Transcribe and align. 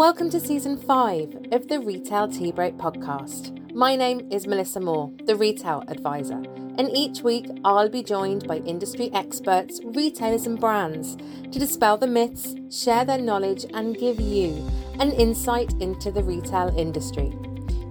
Welcome 0.00 0.30
to 0.30 0.40
season 0.40 0.78
five 0.78 1.28
of 1.52 1.68
the 1.68 1.78
Retail 1.78 2.26
Tea 2.26 2.52
Break 2.52 2.78
podcast. 2.78 3.70
My 3.74 3.96
name 3.96 4.26
is 4.32 4.46
Melissa 4.46 4.80
Moore, 4.80 5.12
the 5.26 5.36
Retail 5.36 5.84
Advisor, 5.88 6.42
and 6.78 6.88
each 6.96 7.20
week 7.20 7.50
I'll 7.66 7.90
be 7.90 8.02
joined 8.02 8.48
by 8.48 8.60
industry 8.60 9.10
experts, 9.12 9.78
retailers, 9.84 10.46
and 10.46 10.58
brands 10.58 11.16
to 11.52 11.58
dispel 11.58 11.98
the 11.98 12.06
myths, 12.06 12.54
share 12.70 13.04
their 13.04 13.18
knowledge, 13.18 13.66
and 13.74 13.94
give 13.94 14.18
you 14.18 14.66
an 15.00 15.12
insight 15.12 15.74
into 15.82 16.10
the 16.10 16.22
retail 16.22 16.74
industry. 16.78 17.34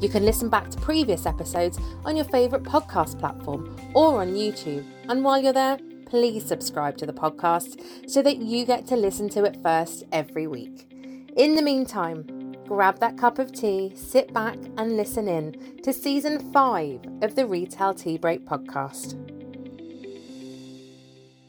You 0.02 0.10
can 0.10 0.26
listen 0.26 0.50
back 0.50 0.72
to 0.72 0.82
previous 0.82 1.28
episodes 1.28 1.78
on 2.06 2.16
your 2.16 2.26
favourite 2.26 2.66
podcast 2.66 3.20
platform 3.20 3.78
or 3.94 4.22
on 4.22 4.34
YouTube. 4.34 4.84
And 5.08 5.24
while 5.24 5.40
you're 5.40 5.54
there, 5.54 5.78
please 6.08 6.44
subscribe 6.44 6.98
to 6.98 7.06
the 7.06 7.14
podcast 7.14 8.10
so 8.10 8.24
that 8.24 8.38
you 8.38 8.66
get 8.66 8.88
to 8.88 8.96
listen 8.96 9.30
to 9.30 9.44
it 9.44 9.62
first 9.62 10.06
every 10.12 10.48
week. 10.48 10.88
In 11.38 11.54
the 11.54 11.62
meantime, 11.62 12.56
grab 12.66 13.00
that 13.00 13.18
cup 13.18 13.38
of 13.38 13.52
tea, 13.52 13.94
sit 13.96 14.34
back, 14.34 14.58
and 14.78 14.98
listen 14.98 15.28
in 15.28 15.80
to 15.84 15.94
season 15.94 16.52
five 16.52 17.00
of 17.22 17.36
the 17.36 17.46
Retail 17.46 17.94
Tea 17.94 18.18
Break 18.18 18.48
podcast. 18.48 19.14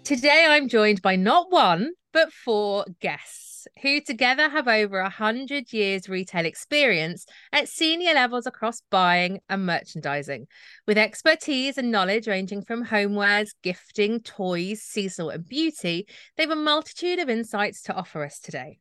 Today, 0.05 0.47
I'm 0.51 0.69
joined 0.69 1.01
by 1.01 1.17
not 1.17 1.51
one, 1.51 1.93
but 2.13 2.31
four 2.31 2.85
guests 3.01 3.67
who 3.83 4.03
together 4.03 4.51
have 4.51 4.69
over 4.69 5.01
a 5.01 5.09
hundred 5.09 5.73
years 5.73 6.11
retail 6.11 6.45
experience 6.45 7.25
at 7.53 7.69
senior 7.69 8.13
levels 8.13 8.47
across 8.47 8.83
buying 8.91 9.41
and 9.49 9.65
merchandising, 9.65 10.47
with 10.87 10.99
expertise 10.99 11.79
and 11.79 11.91
knowledge 11.91 12.29
ranging 12.29 12.63
from 12.63 12.85
homewares, 12.85 13.55
gifting, 13.63 14.21
toys, 14.21 14.83
seasonal, 14.83 15.31
and 15.31 15.49
beauty. 15.49 16.07
They 16.37 16.43
have 16.43 16.51
a 16.51 16.57
multitude 16.57 17.19
of 17.19 17.31
insights 17.31 17.83
to 17.85 17.95
offer 17.95 18.25
us 18.25 18.39
today. 18.39 18.79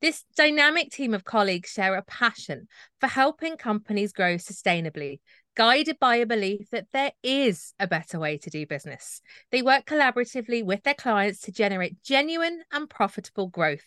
This 0.00 0.24
dynamic 0.36 0.90
team 0.92 1.12
of 1.12 1.24
colleagues 1.24 1.70
share 1.70 1.96
a 1.96 2.02
passion 2.02 2.68
for 3.00 3.08
helping 3.08 3.56
companies 3.56 4.12
grow 4.12 4.36
sustainably, 4.36 5.18
guided 5.56 5.98
by 5.98 6.16
a 6.16 6.26
belief 6.26 6.70
that 6.70 6.86
there 6.92 7.10
is 7.24 7.74
a 7.80 7.88
better 7.88 8.20
way 8.20 8.38
to 8.38 8.48
do 8.50 8.64
business. 8.64 9.20
They 9.50 9.60
work 9.60 9.86
collaboratively 9.86 10.64
with 10.64 10.84
their 10.84 10.94
clients 10.94 11.40
to 11.42 11.52
generate 11.52 12.00
genuine 12.04 12.62
and 12.70 12.88
profitable 12.88 13.48
growth. 13.48 13.86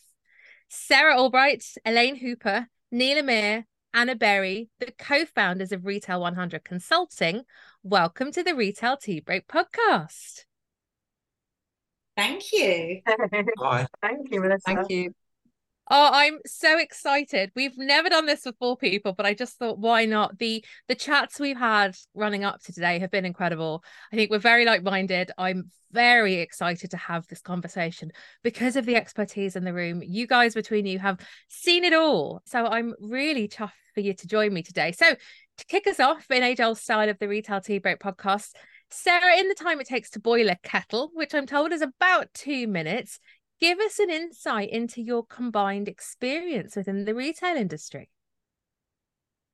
Sara 0.67 1.16
Allbright, 1.16 1.77
Elaine 1.85 2.17
Hooper, 2.17 2.67
Neil 2.91 3.19
Amer, 3.19 3.66
Anna 3.94 4.16
Berry, 4.16 4.69
the 4.80 4.91
co 4.91 5.23
founders 5.23 5.72
of 5.72 5.85
Retail 5.85 6.19
100 6.19 6.66
Consulting, 6.66 7.44
welcome 7.83 8.33
to 8.33 8.44
the 8.44 8.53
Retail 8.53 8.97
Tea 8.97 9.22
Break 9.22 9.47
podcast. 9.47 10.44
Thank 12.17 12.52
you. 12.52 13.02
Hi. 13.59 13.88
Thank 14.02 14.30
you, 14.30 14.41
Melissa. 14.41 14.63
Thank 14.66 14.89
you. 14.89 15.13
Oh, 15.89 16.09
I'm 16.13 16.39
so 16.45 16.77
excited. 16.77 17.51
We've 17.55 17.77
never 17.77 18.07
done 18.07 18.25
this 18.25 18.45
with 18.45 18.55
four 18.59 18.77
people, 18.77 19.13
but 19.13 19.25
I 19.25 19.33
just 19.33 19.57
thought 19.57 19.79
why 19.79 20.05
not? 20.05 20.38
The 20.38 20.63
the 20.88 20.95
chats 20.95 21.39
we've 21.39 21.57
had 21.57 21.95
running 22.13 22.43
up 22.43 22.61
to 22.63 22.73
today 22.73 22.99
have 22.99 23.11
been 23.11 23.25
incredible. 23.25 23.83
I 24.11 24.15
think 24.15 24.31
we're 24.31 24.39
very 24.39 24.63
like-minded. 24.63 25.31
I'm 25.38 25.71
very 25.91 26.35
excited 26.35 26.91
to 26.91 26.97
have 26.97 27.27
this 27.27 27.41
conversation 27.41 28.11
because 28.43 28.75
of 28.77 28.85
the 28.85 28.95
expertise 28.95 29.55
in 29.55 29.65
the 29.65 29.73
room. 29.73 30.01
You 30.01 30.27
guys 30.27 30.53
between 30.53 30.85
you 30.85 30.99
have 30.99 31.19
seen 31.49 31.83
it 31.83 31.93
all. 31.93 32.41
So 32.45 32.66
I'm 32.66 32.93
really 32.99 33.49
chuffed 33.49 33.71
for 33.93 33.99
you 33.99 34.13
to 34.13 34.27
join 34.27 34.53
me 34.53 34.63
today. 34.63 34.93
So 34.93 35.05
to 35.57 35.66
kick 35.66 35.88
us 35.88 35.99
off 35.99 36.29
in 36.31 36.43
age 36.43 36.61
old 36.61 36.77
style 36.77 37.09
of 37.09 37.19
the 37.19 37.27
Retail 37.27 37.59
Tea 37.59 37.79
Break 37.79 37.99
podcast, 37.99 38.51
Sara, 38.89 39.38
in 39.38 39.47
the 39.47 39.55
time 39.55 39.79
it 39.79 39.88
takes 39.88 40.09
to 40.11 40.19
boil 40.19 40.49
a 40.49 40.57
kettle, 40.63 41.11
which 41.13 41.33
I'm 41.33 41.45
told 41.45 41.71
is 41.71 41.81
about 41.81 42.33
two 42.33 42.67
minutes, 42.67 43.19
give 43.61 43.79
us 43.79 43.99
an 43.99 44.09
insight 44.09 44.69
into 44.71 45.01
your 45.01 45.23
combined 45.23 45.87
experience 45.87 46.75
within 46.75 47.05
the 47.05 47.13
retail 47.13 47.55
industry. 47.55 48.09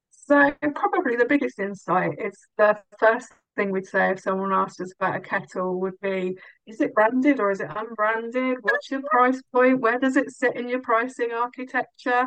So, 0.09 0.51
probably 0.75 1.15
the 1.15 1.25
biggest 1.25 1.59
insight 1.59 2.17
is 2.19 2.37
the 2.57 2.77
first 2.99 3.31
thing 3.55 3.71
we'd 3.71 3.85
say 3.85 4.11
if 4.11 4.19
someone 4.19 4.53
asked 4.53 4.79
us 4.81 4.93
about 4.99 5.15
a 5.15 5.19
kettle 5.19 5.79
would 5.79 5.99
be 6.01 6.37
is 6.65 6.79
it 6.79 6.93
branded 6.93 7.39
or 7.39 7.51
is 7.51 7.59
it 7.59 7.69
unbranded? 7.75 8.57
What's 8.61 8.91
your 8.91 9.01
price 9.09 9.41
point? 9.53 9.79
Where 9.79 9.99
does 9.99 10.15
it 10.15 10.31
sit 10.31 10.55
in 10.55 10.69
your 10.69 10.81
pricing 10.81 11.31
architecture? 11.31 12.25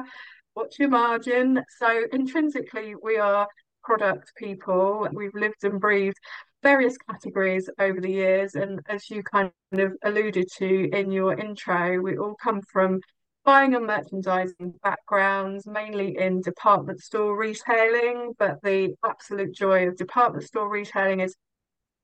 What's 0.55 0.79
your 0.79 0.89
margin? 0.89 1.63
So, 1.79 2.05
intrinsically, 2.13 2.95
we 3.03 3.17
are 3.17 3.47
product 3.83 4.33
people. 4.37 5.09
We've 5.13 5.35
lived 5.35 5.65
and 5.65 5.81
breathed 5.81 6.19
various 6.63 6.97
categories 6.99 7.69
over 7.79 8.01
the 8.01 8.11
years. 8.11 8.55
And 8.55 8.81
as 8.89 9.09
you 9.11 9.23
kind 9.23 9.53
of 9.73 9.93
alluded 10.05 10.49
to 10.59 10.91
in 10.91 11.11
your 11.11 11.35
intro, 11.39 12.01
we 12.01 12.19
all 12.19 12.37
come 12.43 12.61
from 12.73 13.01
buying 13.45 13.75
and 13.75 13.87
merchandising 13.87 14.75
backgrounds, 14.83 15.67
mainly 15.67 16.17
in 16.19 16.41
department 16.43 17.01
store 17.01 17.37
retailing. 17.37 18.33
But 18.39 18.59
the 18.63 18.95
absolute 19.05 19.55
joy 19.55 19.89
of 19.89 19.97
department 19.97 20.45
store 20.45 20.69
retailing 20.69 21.21
is 21.21 21.35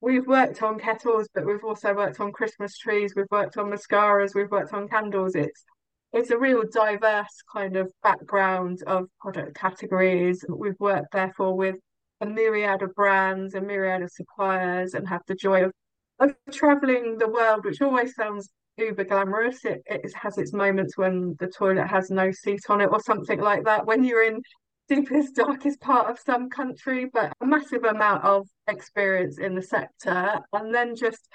we've 0.00 0.26
worked 0.26 0.62
on 0.62 0.78
kettles, 0.78 1.28
but 1.34 1.46
we've 1.46 1.64
also 1.64 1.94
worked 1.94 2.20
on 2.20 2.32
Christmas 2.32 2.76
trees, 2.78 3.14
we've 3.16 3.26
worked 3.30 3.56
on 3.56 3.70
mascaras, 3.70 4.34
we've 4.34 4.50
worked 4.50 4.72
on 4.72 4.88
candles. 4.88 5.34
It's 5.34 5.64
it's 6.12 6.30
a 6.30 6.38
real 6.38 6.62
diverse 6.72 7.42
kind 7.52 7.76
of 7.76 7.92
background 8.02 8.82
of 8.86 9.08
product 9.20 9.54
categories. 9.56 10.44
We've 10.48 10.78
worked 10.78 11.12
therefore 11.12 11.56
with 11.56 11.76
a 12.20 12.26
myriad 12.26 12.82
of 12.82 12.94
brands, 12.94 13.54
a 13.54 13.60
myriad 13.60 14.02
of 14.02 14.10
suppliers, 14.10 14.94
and 14.94 15.08
have 15.08 15.22
the 15.26 15.34
joy 15.34 15.64
of, 15.64 15.72
of 16.20 16.34
traveling 16.50 17.18
the 17.18 17.28
world, 17.28 17.64
which 17.64 17.82
always 17.82 18.14
sounds 18.14 18.48
uber 18.78 19.04
glamorous. 19.04 19.64
It, 19.64 19.82
it 19.86 20.14
has 20.14 20.38
its 20.38 20.52
moments 20.52 20.96
when 20.96 21.36
the 21.38 21.48
toilet 21.48 21.86
has 21.86 22.10
no 22.10 22.30
seat 22.30 22.60
on 22.68 22.80
it 22.80 22.90
or 22.90 23.00
something 23.00 23.40
like 23.40 23.64
that. 23.64 23.86
When 23.86 24.04
you're 24.04 24.24
in 24.24 24.40
deepest, 24.88 25.34
darkest 25.34 25.80
part 25.80 26.08
of 26.08 26.18
some 26.18 26.48
country, 26.48 27.06
but 27.12 27.32
a 27.40 27.46
massive 27.46 27.84
amount 27.84 28.24
of 28.24 28.46
experience 28.68 29.38
in 29.38 29.54
the 29.54 29.62
sector. 29.62 30.40
And 30.52 30.74
then 30.74 30.94
just 30.94 31.28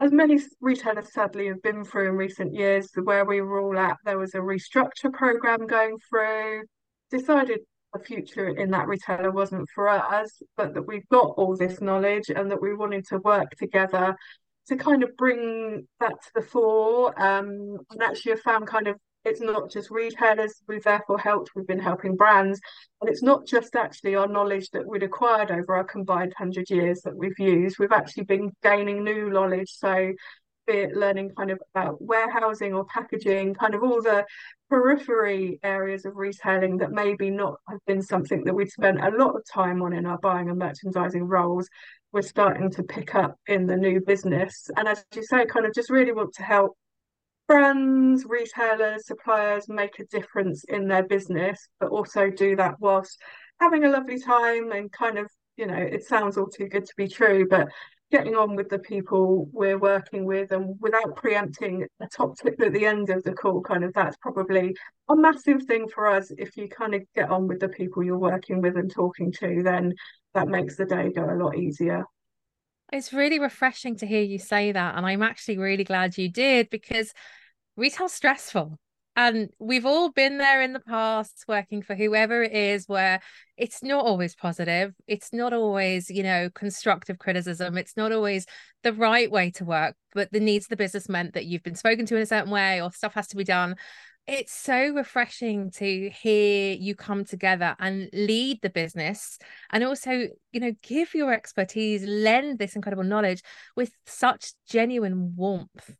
as 0.00 0.12
many 0.12 0.40
retailers 0.60 1.12
sadly 1.12 1.48
have 1.48 1.62
been 1.62 1.84
through 1.84 2.08
in 2.08 2.16
recent 2.16 2.54
years, 2.54 2.90
where 3.02 3.24
we 3.24 3.40
were 3.40 3.60
all 3.60 3.78
at, 3.78 3.96
there 4.04 4.18
was 4.18 4.34
a 4.34 4.38
restructure 4.38 5.12
program 5.12 5.66
going 5.66 5.98
through, 6.08 6.62
decided 7.10 7.60
the 7.94 8.04
future 8.04 8.48
in 8.48 8.70
that 8.70 8.88
retailer 8.88 9.30
wasn't 9.30 9.68
for 9.74 9.88
us, 9.88 10.42
but 10.56 10.74
that 10.74 10.86
we've 10.86 11.08
got 11.08 11.34
all 11.36 11.56
this 11.56 11.80
knowledge 11.80 12.30
and 12.34 12.50
that 12.50 12.60
we 12.60 12.74
wanted 12.74 13.06
to 13.06 13.18
work 13.18 13.50
together 13.58 14.16
to 14.68 14.76
kind 14.76 15.02
of 15.02 15.16
bring 15.16 15.86
that 16.00 16.12
to 16.22 16.30
the 16.34 16.42
fore. 16.42 17.08
Um, 17.20 17.78
and 17.90 18.02
actually, 18.02 18.32
I 18.32 18.36
found 18.36 18.66
kind 18.66 18.88
of 18.88 18.96
it's 19.24 19.40
not 19.40 19.70
just 19.70 19.90
retailers 19.90 20.62
we've 20.68 20.84
therefore 20.84 21.18
helped 21.18 21.50
we've 21.56 21.66
been 21.66 21.78
helping 21.78 22.14
brands 22.14 22.60
and 23.00 23.08
it's 23.08 23.22
not 23.22 23.46
just 23.46 23.74
actually 23.74 24.14
our 24.14 24.28
knowledge 24.28 24.68
that 24.70 24.86
we'd 24.86 25.02
acquired 25.02 25.50
over 25.50 25.74
our 25.74 25.84
combined 25.84 26.34
100 26.38 26.68
years 26.68 27.00
that 27.02 27.16
we've 27.16 27.38
used 27.38 27.78
we've 27.78 27.92
actually 27.92 28.24
been 28.24 28.50
gaining 28.62 29.02
new 29.02 29.30
knowledge 29.30 29.70
so 29.70 30.12
be 30.66 30.74
it 30.74 30.96
learning 30.96 31.30
kind 31.36 31.50
of 31.50 31.58
about 31.74 32.00
warehousing 32.00 32.74
or 32.74 32.84
packaging, 32.86 33.54
kind 33.54 33.74
of 33.74 33.82
all 33.82 34.02
the 34.02 34.24
periphery 34.70 35.58
areas 35.62 36.04
of 36.04 36.16
retailing 36.16 36.78
that 36.78 36.90
maybe 36.90 37.30
not 37.30 37.56
have 37.68 37.80
been 37.86 38.02
something 38.02 38.44
that 38.44 38.54
we'd 38.54 38.70
spent 38.70 39.04
a 39.04 39.10
lot 39.10 39.36
of 39.36 39.42
time 39.52 39.82
on 39.82 39.92
in 39.92 40.06
our 40.06 40.18
buying 40.18 40.48
and 40.48 40.58
merchandising 40.58 41.24
roles, 41.24 41.68
we're 42.12 42.22
starting 42.22 42.70
to 42.70 42.82
pick 42.82 43.14
up 43.14 43.36
in 43.46 43.66
the 43.66 43.76
new 43.76 44.00
business. 44.00 44.70
And 44.76 44.88
as 44.88 45.04
you 45.14 45.22
say, 45.24 45.46
kind 45.46 45.66
of 45.66 45.74
just 45.74 45.90
really 45.90 46.12
want 46.12 46.32
to 46.34 46.42
help 46.42 46.76
brands, 47.46 48.24
retailers, 48.26 49.06
suppliers 49.06 49.68
make 49.68 49.98
a 49.98 50.06
difference 50.06 50.64
in 50.64 50.88
their 50.88 51.02
business, 51.02 51.68
but 51.80 51.90
also 51.90 52.30
do 52.30 52.56
that 52.56 52.74
whilst 52.80 53.20
having 53.60 53.84
a 53.84 53.90
lovely 53.90 54.18
time 54.18 54.72
and 54.72 54.90
kind 54.92 55.18
of, 55.18 55.26
you 55.56 55.66
know, 55.66 55.76
it 55.76 56.04
sounds 56.04 56.38
all 56.38 56.48
too 56.48 56.68
good 56.68 56.84
to 56.84 56.94
be 56.96 57.08
true, 57.08 57.46
but 57.48 57.68
getting 58.10 58.36
on 58.36 58.54
with 58.54 58.68
the 58.68 58.78
people 58.78 59.48
we're 59.52 59.78
working 59.78 60.24
with 60.24 60.52
and 60.52 60.76
without 60.80 61.16
preempting 61.16 61.86
a 62.00 62.06
top 62.06 62.36
tip 62.38 62.60
at 62.60 62.72
the 62.72 62.86
end 62.86 63.10
of 63.10 63.22
the 63.24 63.32
call 63.32 63.60
kind 63.60 63.82
of 63.84 63.92
that's 63.92 64.16
probably 64.18 64.74
a 65.08 65.16
massive 65.16 65.62
thing 65.64 65.88
for 65.88 66.06
us. 66.06 66.30
If 66.36 66.56
you 66.56 66.68
kind 66.68 66.94
of 66.94 67.02
get 67.14 67.30
on 67.30 67.48
with 67.48 67.60
the 67.60 67.68
people 67.68 68.02
you're 68.02 68.18
working 68.18 68.60
with 68.60 68.76
and 68.76 68.90
talking 68.90 69.32
to 69.32 69.62
then 69.62 69.94
that 70.34 70.48
makes 70.48 70.76
the 70.76 70.84
day 70.84 71.10
go 71.10 71.24
a 71.24 71.36
lot 71.36 71.56
easier. 71.56 72.04
It's 72.92 73.12
really 73.12 73.38
refreshing 73.38 73.96
to 73.96 74.06
hear 74.06 74.22
you 74.22 74.38
say 74.38 74.70
that 74.70 74.96
and 74.96 75.06
i'm 75.06 75.22
actually 75.22 75.58
really 75.58 75.84
glad 75.84 76.16
you 76.16 76.28
did 76.28 76.70
because 76.70 77.12
retail's 77.76 78.12
stressful 78.12 78.78
and 79.16 79.48
we've 79.58 79.86
all 79.86 80.10
been 80.10 80.38
there 80.38 80.60
in 80.62 80.72
the 80.72 80.80
past 80.80 81.44
working 81.46 81.82
for 81.82 81.94
whoever 81.94 82.42
it 82.42 82.52
is 82.52 82.88
where 82.88 83.20
it's 83.56 83.82
not 83.82 84.04
always 84.04 84.34
positive 84.34 84.92
it's 85.06 85.32
not 85.32 85.52
always 85.52 86.10
you 86.10 86.22
know 86.22 86.50
constructive 86.54 87.18
criticism 87.18 87.78
it's 87.78 87.96
not 87.96 88.12
always 88.12 88.46
the 88.82 88.92
right 88.92 89.30
way 89.30 89.50
to 89.50 89.64
work 89.64 89.94
but 90.14 90.32
the 90.32 90.40
needs 90.40 90.66
of 90.66 90.70
the 90.70 90.76
business 90.76 91.08
meant 91.08 91.34
that 91.34 91.44
you've 91.44 91.62
been 91.62 91.74
spoken 91.74 92.06
to 92.06 92.16
in 92.16 92.22
a 92.22 92.26
certain 92.26 92.50
way 92.50 92.80
or 92.80 92.90
stuff 92.92 93.14
has 93.14 93.26
to 93.28 93.36
be 93.36 93.44
done. 93.44 93.76
It's 94.26 94.54
so 94.54 94.94
refreshing 94.94 95.70
to 95.72 96.08
hear 96.08 96.74
you 96.74 96.94
come 96.94 97.26
together 97.26 97.76
and 97.78 98.08
lead 98.14 98.60
the 98.62 98.70
business 98.70 99.38
and 99.70 99.84
also 99.84 100.28
you 100.52 100.60
know 100.60 100.72
give 100.82 101.14
your 101.14 101.34
expertise 101.34 102.04
lend 102.04 102.58
this 102.58 102.74
incredible 102.74 103.04
knowledge 103.04 103.42
with 103.76 103.90
such 104.06 104.54
genuine 104.66 105.34
warmth 105.36 105.94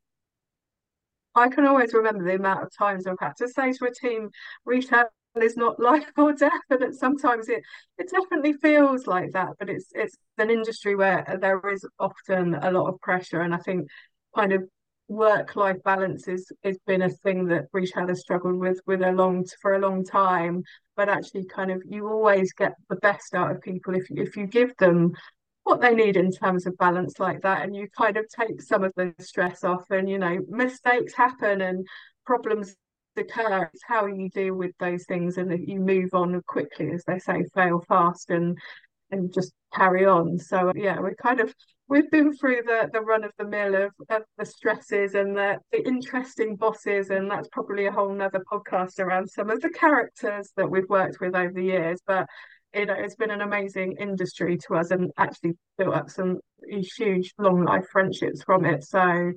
I 1.35 1.49
can 1.49 1.67
always 1.67 1.93
remember 1.93 2.25
the 2.25 2.37
amount 2.37 2.63
of 2.63 2.71
times 2.77 3.07
I've 3.07 3.17
had 3.21 3.37
to 3.39 3.49
say 3.49 3.73
to 3.73 3.87
a 3.87 3.95
team, 3.95 4.31
retail 4.65 5.07
is 5.43 5.57
not 5.57 5.81
life 5.81 6.11
or 6.17 6.33
death 6.33 6.53
and 6.71 6.95
sometimes 6.95 7.49
it 7.49 7.61
it 7.99 8.09
definitely 8.09 8.53
feels 8.53 9.07
like 9.09 9.33
that 9.33 9.49
but 9.59 9.69
it's 9.69 9.89
it's 9.93 10.15
an 10.39 10.49
industry 10.49 10.95
where 10.95 11.25
there 11.41 11.61
is 11.71 11.85
often 11.99 12.55
a 12.55 12.71
lot 12.71 12.87
of 12.89 13.01
pressure 13.01 13.41
and 13.41 13.53
I 13.53 13.59
think 13.59 13.89
kind 14.35 14.53
of 14.53 14.63
work 15.09 15.55
life 15.55 15.77
balance 15.85 16.29
is 16.29 16.51
has 16.63 16.79
been 16.87 17.03
a 17.03 17.11
thing 17.11 17.47
that 17.47 17.65
retail 17.73 18.09
has 18.09 18.21
struggled 18.21 18.59
with 18.59 18.81
with 18.87 19.03
a 19.03 19.13
long 19.13 19.45
for 19.61 19.75
a 19.75 19.79
long 19.79 20.05
time. 20.05 20.63
But 20.97 21.09
actually 21.09 21.47
kind 21.47 21.71
of 21.71 21.83
you 21.85 22.09
always 22.09 22.53
get 22.53 22.75
the 22.89 22.97
best 22.97 23.35
out 23.35 23.51
of 23.51 23.61
people 23.61 23.95
if 23.95 24.07
if 24.11 24.37
you 24.37 24.47
give 24.47 24.77
them 24.79 25.13
what 25.65 25.81
they 25.81 25.95
need 25.95 26.17
in 26.17 26.31
terms 26.31 26.67
of 26.67 26.77
balance 26.79 27.19
like 27.19 27.41
that 27.41 27.63
and 27.63 27.75
you 27.75 27.89
kind 27.97 28.17
of 28.17 28.27
take 28.29 28.61
some 28.61 28.85
of 28.85 28.93
the 28.97 29.13
stress 29.19 29.65
off 29.65 29.85
and 29.91 30.09
you 30.09 30.19
know 30.19 30.39
mistakes 30.49 31.15
happen 31.15 31.63
and 31.63 31.87
problems 32.25 32.77
occur. 33.17 33.71
It's 33.73 33.83
how 33.87 34.07
you 34.07 34.29
deal 34.31 34.55
with 34.55 34.73
those 34.79 35.05
things 35.05 35.39
and 35.39 35.51
that 35.51 35.69
you 35.69 35.81
move 35.81 36.11
on 36.13 36.41
quickly 36.47 36.91
as 36.93 37.05
they 37.05 37.19
say 37.19 37.45
fail 37.55 37.83
fast 37.89 38.31
and 38.31 38.59
and 39.11 39.33
just 39.33 39.53
carry 39.75 40.05
on. 40.05 40.39
So 40.39 40.73
yeah 40.75 40.99
we're 41.01 41.15
kind 41.15 41.41
of 41.41 41.55
we've 41.89 42.11
been 42.11 42.35
through 42.35 42.63
the 42.67 42.91
the 42.93 43.01
run 43.01 43.25
of 43.25 43.33
the 43.39 43.47
mill 43.47 43.75
of, 43.75 43.93
of 44.11 44.23
the 44.37 44.45
stresses 44.45 45.15
and 45.15 45.37
the, 45.37 45.59
the 45.73 45.87
interesting 45.87 46.57
bosses 46.57 47.11
and 47.11 47.31
that's 47.31 47.49
probably 47.53 47.87
a 47.87 47.93
whole 47.93 48.13
nother 48.13 48.43
podcast 48.53 48.99
around 48.99 49.29
some 49.29 49.49
of 49.49 49.61
the 49.61 49.71
characters 49.71 50.53
that 50.57 50.71
we've 50.71 50.89
worked 50.89 51.19
with 51.21 51.35
over 51.35 51.53
the 51.53 51.65
years. 51.65 52.01
But 52.07 52.27
you 52.75 52.87
know 52.87 52.95
it's 52.97 53.15
been 53.15 53.31
an 53.31 53.41
amazing 53.41 53.97
industry 53.99 54.57
to 54.57 54.75
us 54.75 54.91
and 54.91 55.11
actually 55.17 55.53
built 55.79 55.95
up 55.95 56.11
some 56.11 56.39
huge 56.97 57.33
long 57.39 57.65
life 57.65 57.85
friendships 57.91 58.43
from 58.43 58.65
it 58.65 58.85
so 58.85 59.33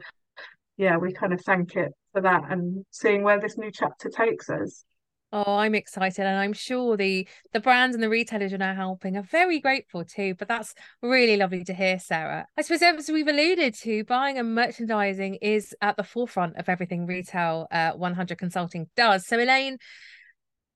yeah 0.78 0.98
we 0.98 1.12
kind 1.12 1.34
of 1.34 1.42
thank 1.42 1.76
it 1.76 1.92
for 2.12 2.22
that 2.22 2.44
and 2.50 2.86
seeing 2.92 3.24
where 3.24 3.40
this 3.40 3.58
new 3.58 3.72
chapter 3.72 4.10
takes 4.10 4.50
us 4.50 4.86
Oh, 5.34 5.58
I'm 5.58 5.76
excited, 5.76 6.26
and 6.26 6.38
I'm 6.38 6.54
sure 6.54 6.96
the 6.96 7.28
the 7.52 7.60
brands 7.60 7.96
and 7.96 8.02
the 8.02 8.10
retailers 8.10 8.52
you're 8.52 8.60
now 8.60 8.74
helping 8.74 9.18
are 9.18 9.24
very 9.24 9.60
grateful 9.60 10.06
too. 10.06 10.36
But 10.36 10.48
that's 10.48 10.74
really 11.02 11.36
lovely 11.36 11.66
to 11.66 11.74
hear, 11.74 12.00
Sara. 12.00 12.48
I 12.58 12.62
suppose 12.62 12.82
as 12.82 13.10
we've 13.12 13.28
alluded 13.28 13.74
to, 13.82 14.06
buying 14.06 14.38
and 14.38 14.56
merchandising 14.56 15.36
is 15.42 15.76
at 15.82 15.98
the 15.98 16.04
forefront 16.04 16.56
of 16.56 16.70
everything 16.70 17.06
retail 17.06 17.68
uh, 17.72 17.92
100 17.92 18.38
Consulting 18.38 18.88
does. 18.96 19.28
So, 19.28 19.38
Elaine, 19.38 19.80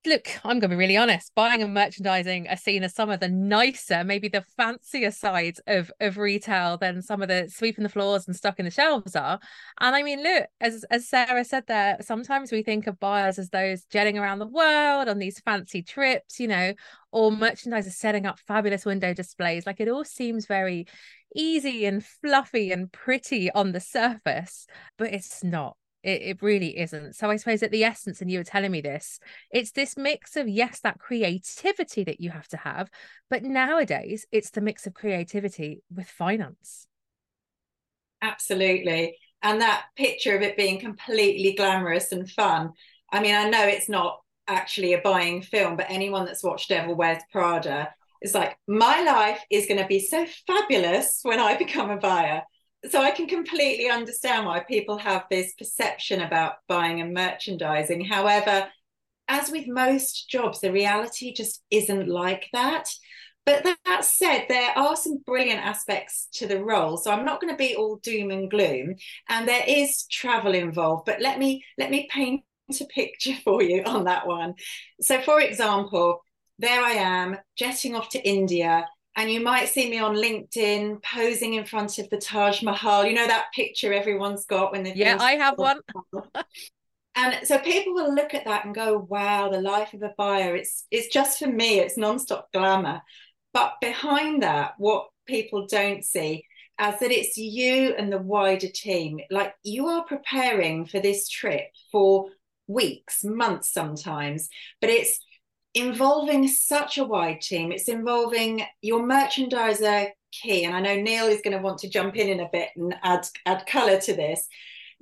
look, 0.06 0.28
I'm 0.44 0.58
going 0.58 0.62
to 0.62 0.68
be 0.68 0.76
really 0.76 0.96
honest. 0.96 1.32
Buying 1.34 1.62
and 1.62 1.74
merchandising 1.74 2.48
are 2.48 2.56
seen 2.56 2.82
as 2.82 2.94
some 2.94 3.10
of 3.10 3.20
the 3.20 3.28
nicer, 3.28 4.04
maybe 4.04 4.28
the 4.28 4.44
fancier 4.56 5.10
sides 5.10 5.60
of 5.66 5.90
of 6.00 6.18
retail 6.18 6.76
than 6.76 7.02
some 7.02 7.22
of 7.22 7.28
the 7.28 7.48
sweeping 7.48 7.82
the 7.84 7.88
floors 7.88 8.26
and 8.26 8.36
stocking 8.36 8.64
the 8.64 8.70
shelves 8.70 9.14
are. 9.14 9.38
And 9.80 9.94
I 9.94 10.02
mean, 10.02 10.22
look, 10.22 10.46
as 10.60 10.84
as 10.90 11.08
Sara 11.08 11.44
said 11.44 11.64
there, 11.66 11.98
sometimes 12.00 12.52
we 12.52 12.62
think 12.62 12.86
of 12.86 13.00
buyers 13.00 13.38
as 13.38 13.50
those 13.50 13.84
jetting 13.84 14.18
around 14.18 14.38
the 14.38 14.46
world 14.46 15.08
on 15.08 15.18
these 15.18 15.40
fancy 15.40 15.82
trips, 15.82 16.40
you 16.40 16.48
know, 16.48 16.74
or 17.10 17.30
merchandisers 17.30 17.92
setting 17.92 18.26
up 18.26 18.38
fabulous 18.40 18.84
window 18.84 19.14
displays. 19.14 19.66
Like 19.66 19.80
it 19.80 19.88
all 19.88 20.04
seems 20.04 20.46
very 20.46 20.86
easy 21.34 21.86
and 21.86 22.04
fluffy 22.04 22.72
and 22.72 22.90
pretty 22.92 23.50
on 23.52 23.72
the 23.72 23.80
surface, 23.80 24.66
but 24.98 25.12
it's 25.12 25.42
not 25.42 25.76
it, 26.02 26.22
it 26.22 26.42
really 26.42 26.78
isn't. 26.78 27.14
So 27.14 27.30
I 27.30 27.36
suppose 27.36 27.62
at 27.62 27.70
the 27.70 27.84
essence, 27.84 28.20
and 28.20 28.30
you 28.30 28.38
were 28.38 28.44
telling 28.44 28.70
me 28.70 28.80
this, 28.80 29.20
it's 29.50 29.72
this 29.72 29.96
mix 29.96 30.36
of 30.36 30.48
yes, 30.48 30.80
that 30.80 30.98
creativity 30.98 32.04
that 32.04 32.20
you 32.20 32.30
have 32.30 32.48
to 32.48 32.56
have, 32.56 32.90
but 33.30 33.42
nowadays 33.42 34.26
it's 34.32 34.50
the 34.50 34.60
mix 34.60 34.86
of 34.86 34.94
creativity 34.94 35.82
with 35.94 36.08
finance. 36.08 36.86
Absolutely. 38.20 39.16
And 39.42 39.60
that 39.60 39.84
picture 39.96 40.36
of 40.36 40.42
it 40.42 40.56
being 40.56 40.78
completely 40.78 41.54
glamorous 41.54 42.12
and 42.12 42.30
fun. 42.30 42.70
I 43.12 43.20
mean, 43.20 43.34
I 43.34 43.48
know 43.48 43.66
it's 43.66 43.88
not 43.88 44.20
actually 44.46 44.92
a 44.92 45.00
buying 45.00 45.42
film, 45.42 45.76
but 45.76 45.86
anyone 45.88 46.24
that's 46.24 46.44
watched 46.44 46.68
Devil 46.68 46.94
Wears 46.94 47.22
Prada 47.32 47.92
is 48.20 48.34
like, 48.34 48.56
my 48.68 49.02
life 49.02 49.40
is 49.50 49.66
going 49.66 49.80
to 49.80 49.86
be 49.86 49.98
so 49.98 50.24
fabulous 50.46 51.20
when 51.22 51.40
I 51.40 51.56
become 51.56 51.90
a 51.90 51.96
buyer 51.96 52.42
so 52.90 53.00
I 53.00 53.12
can 53.12 53.26
completely 53.26 53.88
understand 53.88 54.46
why 54.46 54.60
people 54.60 54.98
have 54.98 55.24
this 55.30 55.54
perception 55.54 56.20
about 56.20 56.54
buying 56.68 57.00
and 57.00 57.14
merchandising. 57.14 58.04
However, 58.04 58.68
as 59.28 59.50
with 59.50 59.66
most 59.68 60.28
jobs, 60.28 60.60
the 60.60 60.72
reality 60.72 61.32
just 61.32 61.62
isn't 61.70 62.08
like 62.08 62.48
that. 62.52 62.88
But 63.44 63.64
that 63.64 64.04
said, 64.04 64.46
there 64.48 64.76
are 64.76 64.94
some 64.94 65.18
brilliant 65.26 65.60
aspects 65.60 66.28
to 66.34 66.46
the 66.46 66.62
role. 66.62 66.96
So 66.96 67.10
I'm 67.10 67.24
not 67.24 67.40
going 67.40 67.52
to 67.52 67.58
be 67.58 67.74
all 67.74 67.96
doom 67.96 68.30
and 68.30 68.50
gloom. 68.50 68.96
And 69.28 69.48
there 69.48 69.64
is 69.66 70.06
travel 70.06 70.54
involved. 70.54 71.06
But 71.06 71.20
let 71.20 71.38
me 71.38 71.64
let 71.76 71.90
me 71.90 72.08
paint 72.10 72.44
a 72.80 72.84
picture 72.84 73.34
for 73.44 73.62
you 73.62 73.82
on 73.84 74.04
that 74.04 74.26
one. 74.26 74.54
So, 75.00 75.20
for 75.22 75.40
example, 75.40 76.22
there 76.58 76.82
I 76.82 76.92
am 76.92 77.38
jetting 77.56 77.96
off 77.96 78.10
to 78.10 78.26
India 78.26 78.86
and 79.16 79.30
you 79.30 79.40
might 79.40 79.68
see 79.68 79.90
me 79.90 79.98
on 79.98 80.14
LinkedIn 80.14 81.02
posing 81.02 81.54
in 81.54 81.64
front 81.64 81.98
of 81.98 82.08
the 82.10 82.18
Taj 82.18 82.62
Mahal. 82.62 83.04
You 83.04 83.14
know 83.14 83.26
that 83.26 83.52
picture 83.54 83.92
everyone's 83.92 84.46
got 84.46 84.72
when 84.72 84.82
they 84.82 84.94
yeah, 84.94 85.18
I 85.20 85.32
have 85.32 85.58
one. 85.58 85.80
and 87.14 87.46
so 87.46 87.58
people 87.58 87.94
will 87.94 88.14
look 88.14 88.34
at 88.34 88.46
that 88.46 88.64
and 88.64 88.74
go, 88.74 88.98
"Wow, 88.98 89.50
the 89.50 89.60
life 89.60 89.92
of 89.94 90.02
a 90.02 90.14
buyer. 90.16 90.56
It's 90.56 90.86
it's 90.90 91.08
just 91.08 91.38
for 91.38 91.46
me. 91.48 91.78
It's 91.80 91.98
nonstop 91.98 92.44
glamour." 92.52 93.02
But 93.52 93.74
behind 93.80 94.42
that, 94.42 94.74
what 94.78 95.08
people 95.26 95.66
don't 95.66 96.04
see 96.04 96.46
as 96.78 96.98
that 97.00 97.10
it's 97.10 97.36
you 97.36 97.94
and 97.96 98.12
the 98.12 98.18
wider 98.18 98.68
team. 98.68 99.20
Like 99.30 99.54
you 99.62 99.88
are 99.88 100.04
preparing 100.04 100.86
for 100.86 101.00
this 101.00 101.28
trip 101.28 101.66
for 101.90 102.30
weeks, 102.66 103.22
months, 103.22 103.72
sometimes, 103.72 104.48
but 104.80 104.90
it's 104.90 105.18
involving 105.74 106.48
such 106.48 106.98
a 106.98 107.04
wide 107.04 107.40
team. 107.40 107.72
It's 107.72 107.88
involving 107.88 108.62
your 108.80 109.00
merchandiser 109.00 110.10
key, 110.30 110.64
and 110.64 110.74
I 110.74 110.80
know 110.80 110.96
Neil 110.96 111.26
is 111.26 111.42
going 111.42 111.56
to 111.56 111.62
want 111.62 111.78
to 111.78 111.88
jump 111.88 112.16
in 112.16 112.28
in 112.28 112.40
a 112.40 112.48
bit 112.52 112.70
and 112.76 112.94
add 113.02 113.26
add 113.46 113.66
color 113.66 114.00
to 114.00 114.14
this. 114.14 114.46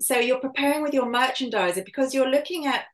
So 0.01 0.19
you're 0.19 0.41
preparing 0.41 0.83
with 0.83 0.95
your 0.95 1.07
merchandiser 1.07 1.85
because 1.85 2.15
you're 2.15 2.31
looking 2.31 2.67
at 2.67 2.85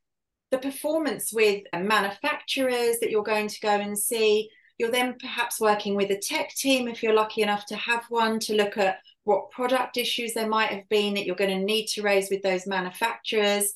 the 0.50 0.58
performance 0.58 1.32
with 1.32 1.64
manufacturers 1.72 2.98
that 3.00 3.10
you're 3.10 3.22
going 3.22 3.48
to 3.48 3.60
go 3.60 3.68
and 3.68 3.98
see. 3.98 4.48
You're 4.78 4.90
then 4.90 5.16
perhaps 5.18 5.60
working 5.60 5.94
with 5.94 6.10
a 6.10 6.18
tech 6.18 6.54
team 6.54 6.88
if 6.88 7.02
you're 7.02 7.14
lucky 7.14 7.42
enough 7.42 7.66
to 7.66 7.76
have 7.76 8.04
one 8.08 8.38
to 8.40 8.54
look 8.54 8.76
at 8.76 8.98
what 9.24 9.50
product 9.50 9.96
issues 9.96 10.34
there 10.34 10.48
might 10.48 10.70
have 10.70 10.88
been 10.88 11.14
that 11.14 11.26
you're 11.26 11.34
going 11.34 11.58
to 11.58 11.64
need 11.64 11.86
to 11.86 12.02
raise 12.02 12.28
with 12.30 12.42
those 12.42 12.66
manufacturers. 12.66 13.72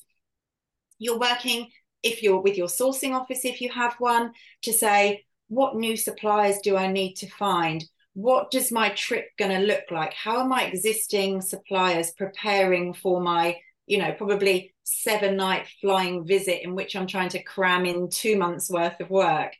You're 0.99 1.19
working 1.19 1.69
if 2.03 2.23
you're 2.23 2.41
with 2.41 2.57
your 2.57 2.67
sourcing 2.67 3.13
office, 3.13 3.45
if 3.45 3.61
you 3.61 3.69
have 3.71 3.95
one, 3.99 4.33
to 4.63 4.73
say, 4.73 5.25
what 5.47 5.75
new 5.75 5.97
suppliers 5.97 6.59
do 6.63 6.77
I 6.77 6.87
need 6.87 7.15
to 7.15 7.29
find? 7.29 7.83
What 8.13 8.51
does 8.51 8.71
my 8.71 8.89
trip 8.89 9.27
going 9.37 9.51
to 9.51 9.65
look 9.65 9.91
like? 9.91 10.13
How 10.13 10.39
are 10.39 10.47
my 10.47 10.63
existing 10.63 11.41
suppliers 11.41 12.11
preparing 12.11 12.93
for 12.93 13.21
my, 13.21 13.57
you 13.85 13.97
know, 13.97 14.13
probably 14.13 14.73
seven 14.83 15.37
night 15.37 15.67
flying 15.81 16.25
visit 16.25 16.63
in 16.63 16.75
which 16.75 16.95
I'm 16.95 17.07
trying 17.07 17.29
to 17.29 17.43
cram 17.43 17.85
in 17.85 18.09
two 18.09 18.37
months 18.37 18.69
worth 18.69 18.99
of 18.99 19.09
work? 19.09 19.53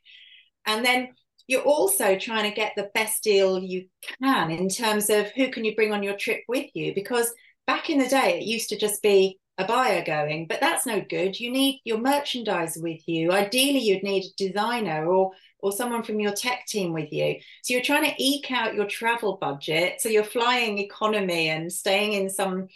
And 0.66 0.84
then 0.84 1.08
you're 1.46 1.62
also 1.62 2.16
trying 2.18 2.48
to 2.48 2.56
get 2.56 2.72
the 2.76 2.90
best 2.94 3.22
deal 3.22 3.58
you 3.58 3.86
can 4.20 4.50
in 4.50 4.68
terms 4.68 5.10
of 5.10 5.30
who 5.32 5.50
can 5.50 5.64
you 5.64 5.74
bring 5.74 5.92
on 5.92 6.02
your 6.02 6.16
trip 6.16 6.40
with 6.48 6.70
you 6.74 6.94
because 6.94 7.32
back 7.66 7.90
in 7.90 7.98
the 7.98 8.08
day 8.08 8.38
it 8.38 8.44
used 8.44 8.68
to 8.70 8.78
just 8.78 9.02
be 9.02 9.38
a 9.58 9.64
buyer 9.64 10.02
going, 10.04 10.46
but 10.46 10.60
that's 10.60 10.86
no 10.86 11.04
good. 11.08 11.38
You 11.38 11.50
need 11.50 11.80
your 11.84 11.98
merchandise 11.98 12.78
with 12.80 13.06
you. 13.06 13.32
Ideally, 13.32 13.80
you'd 13.80 14.02
need 14.02 14.24
a 14.24 14.34
designer 14.36 15.06
or 15.06 15.32
or 15.58 15.70
someone 15.70 16.02
from 16.02 16.18
your 16.18 16.32
tech 16.32 16.66
team 16.66 16.92
with 16.92 17.12
you. 17.12 17.36
So 17.62 17.72
you're 17.72 17.84
trying 17.84 18.10
to 18.10 18.22
eke 18.22 18.50
out 18.50 18.74
your 18.74 18.86
travel 18.86 19.36
budget. 19.40 20.00
So 20.00 20.08
you're 20.08 20.24
flying 20.24 20.78
economy 20.78 21.50
and 21.50 21.72
staying 21.72 22.14
in 22.14 22.28
some 22.28 22.66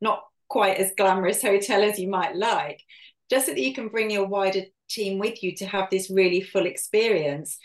not 0.00 0.22
quite 0.48 0.76
as 0.76 0.92
glamorous 0.96 1.42
hotel 1.50 1.82
as 1.82 1.98
you 1.98 2.08
might 2.08 2.36
like, 2.36 2.82
just 3.28 3.46
so 3.46 3.52
that 3.52 3.60
you 3.60 3.74
can 3.74 3.88
bring 3.88 4.10
your 4.10 4.26
wider 4.26 4.62
team 4.88 5.18
with 5.18 5.42
you 5.42 5.56
to 5.56 5.66
have 5.66 5.90
this 5.90 6.08
really 6.08 6.40
full 6.40 6.66
experience. 6.66 7.58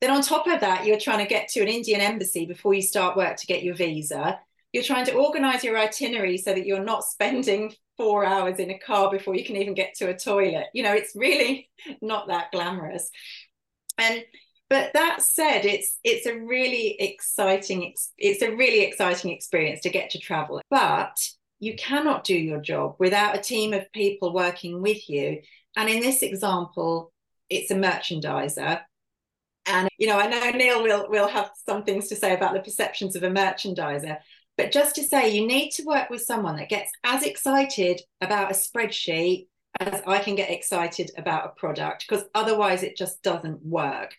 Then 0.00 0.10
on 0.10 0.22
top 0.22 0.46
of 0.46 0.60
that, 0.60 0.86
you're 0.86 0.98
trying 0.98 1.18
to 1.18 1.28
get 1.28 1.48
to 1.48 1.60
an 1.60 1.68
Indian 1.68 2.00
embassy 2.00 2.46
before 2.46 2.74
you 2.74 2.82
start 2.82 3.16
work 3.16 3.36
to 3.36 3.46
get 3.46 3.62
your 3.62 3.74
visa. 3.74 4.38
You're 4.72 4.82
trying 4.82 5.06
to 5.06 5.14
organize 5.14 5.62
your 5.62 5.78
itinerary 5.78 6.38
so 6.38 6.52
that 6.54 6.66
you're 6.66 6.82
not 6.82 7.04
spending 7.04 7.74
four 7.96 8.24
hours 8.24 8.58
in 8.58 8.70
a 8.70 8.78
car 8.78 9.10
before 9.10 9.34
you 9.34 9.44
can 9.44 9.56
even 9.56 9.74
get 9.74 9.94
to 9.94 10.08
a 10.08 10.18
toilet. 10.18 10.66
You 10.72 10.82
know, 10.82 10.92
it's 10.92 11.14
really 11.14 11.68
not 12.02 12.28
that 12.28 12.52
glamorous. 12.52 13.10
And 13.98 14.24
but 14.70 14.92
that 14.94 15.22
said, 15.22 15.64
it's 15.64 15.98
it's 16.02 16.26
a 16.26 16.38
really 16.38 16.96
exciting 16.98 17.94
it's 18.18 18.42
a 18.42 18.54
really 18.54 18.82
exciting 18.82 19.30
experience 19.30 19.80
to 19.82 19.90
get 19.90 20.10
to 20.10 20.18
travel. 20.18 20.60
But 20.70 21.16
you 21.60 21.76
cannot 21.76 22.24
do 22.24 22.34
your 22.34 22.60
job 22.60 22.96
without 22.98 23.36
a 23.36 23.40
team 23.40 23.72
of 23.72 23.90
people 23.92 24.34
working 24.34 24.82
with 24.82 25.08
you. 25.08 25.40
And 25.76 25.88
in 25.88 26.00
this 26.00 26.22
example, 26.22 27.12
it's 27.48 27.70
a 27.70 27.74
merchandiser. 27.74 28.80
And 29.66 29.88
you 29.98 30.06
know, 30.06 30.18
I 30.18 30.26
know 30.26 30.50
Neil 30.50 30.82
will 30.82 31.08
will 31.08 31.28
have 31.28 31.50
some 31.66 31.84
things 31.84 32.08
to 32.08 32.16
say 32.16 32.34
about 32.34 32.54
the 32.54 32.60
perceptions 32.60 33.16
of 33.16 33.22
a 33.22 33.30
merchandiser, 33.30 34.18
but 34.56 34.72
just 34.72 34.94
to 34.96 35.02
say, 35.02 35.34
you 35.34 35.46
need 35.46 35.70
to 35.72 35.84
work 35.84 36.10
with 36.10 36.22
someone 36.22 36.56
that 36.56 36.68
gets 36.68 36.92
as 37.02 37.22
excited 37.22 38.00
about 38.20 38.50
a 38.50 38.54
spreadsheet 38.54 39.48
as 39.80 40.02
I 40.06 40.20
can 40.20 40.36
get 40.36 40.50
excited 40.50 41.10
about 41.16 41.46
a 41.46 41.60
product 41.60 42.06
because 42.08 42.24
otherwise 42.34 42.82
it 42.82 42.96
just 42.96 43.22
doesn't 43.22 43.64
work. 43.64 44.14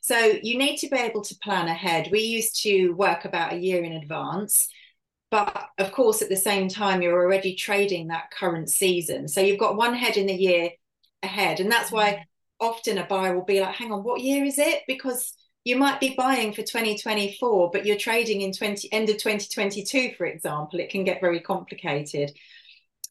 So 0.00 0.38
you 0.42 0.56
need 0.56 0.78
to 0.78 0.88
be 0.88 0.96
able 0.96 1.22
to 1.22 1.36
plan 1.42 1.68
ahead. 1.68 2.08
We 2.10 2.20
used 2.20 2.62
to 2.62 2.92
work 2.92 3.24
about 3.24 3.52
a 3.52 3.58
year 3.58 3.84
in 3.84 3.92
advance. 3.92 4.68
But 5.30 5.68
of 5.78 5.92
course, 5.92 6.22
at 6.22 6.28
the 6.28 6.36
same 6.36 6.68
time, 6.68 7.02
you're 7.02 7.20
already 7.20 7.54
trading 7.54 8.08
that 8.08 8.30
current 8.30 8.70
season. 8.70 9.28
So 9.28 9.40
you've 9.40 9.58
got 9.58 9.76
one 9.76 9.94
head 9.94 10.16
in 10.16 10.26
the 10.26 10.34
year 10.34 10.70
ahead. 11.22 11.60
And 11.60 11.70
that's 11.70 11.90
why 11.90 12.12
mm. 12.12 12.22
often 12.60 12.98
a 12.98 13.04
buyer 13.04 13.34
will 13.34 13.44
be 13.44 13.60
like, 13.60 13.74
hang 13.74 13.92
on, 13.92 14.04
what 14.04 14.20
year 14.20 14.44
is 14.44 14.58
it? 14.58 14.82
Because 14.86 15.34
you 15.64 15.76
might 15.76 15.98
be 15.98 16.14
buying 16.14 16.52
for 16.52 16.62
2024, 16.62 17.70
but 17.72 17.86
you're 17.86 17.96
trading 17.96 18.42
in 18.42 18.52
20 18.52 18.92
end 18.92 19.08
of 19.08 19.16
2022, 19.16 20.12
for 20.16 20.26
example. 20.26 20.78
It 20.78 20.90
can 20.90 21.04
get 21.04 21.20
very 21.20 21.40
complicated. 21.40 22.32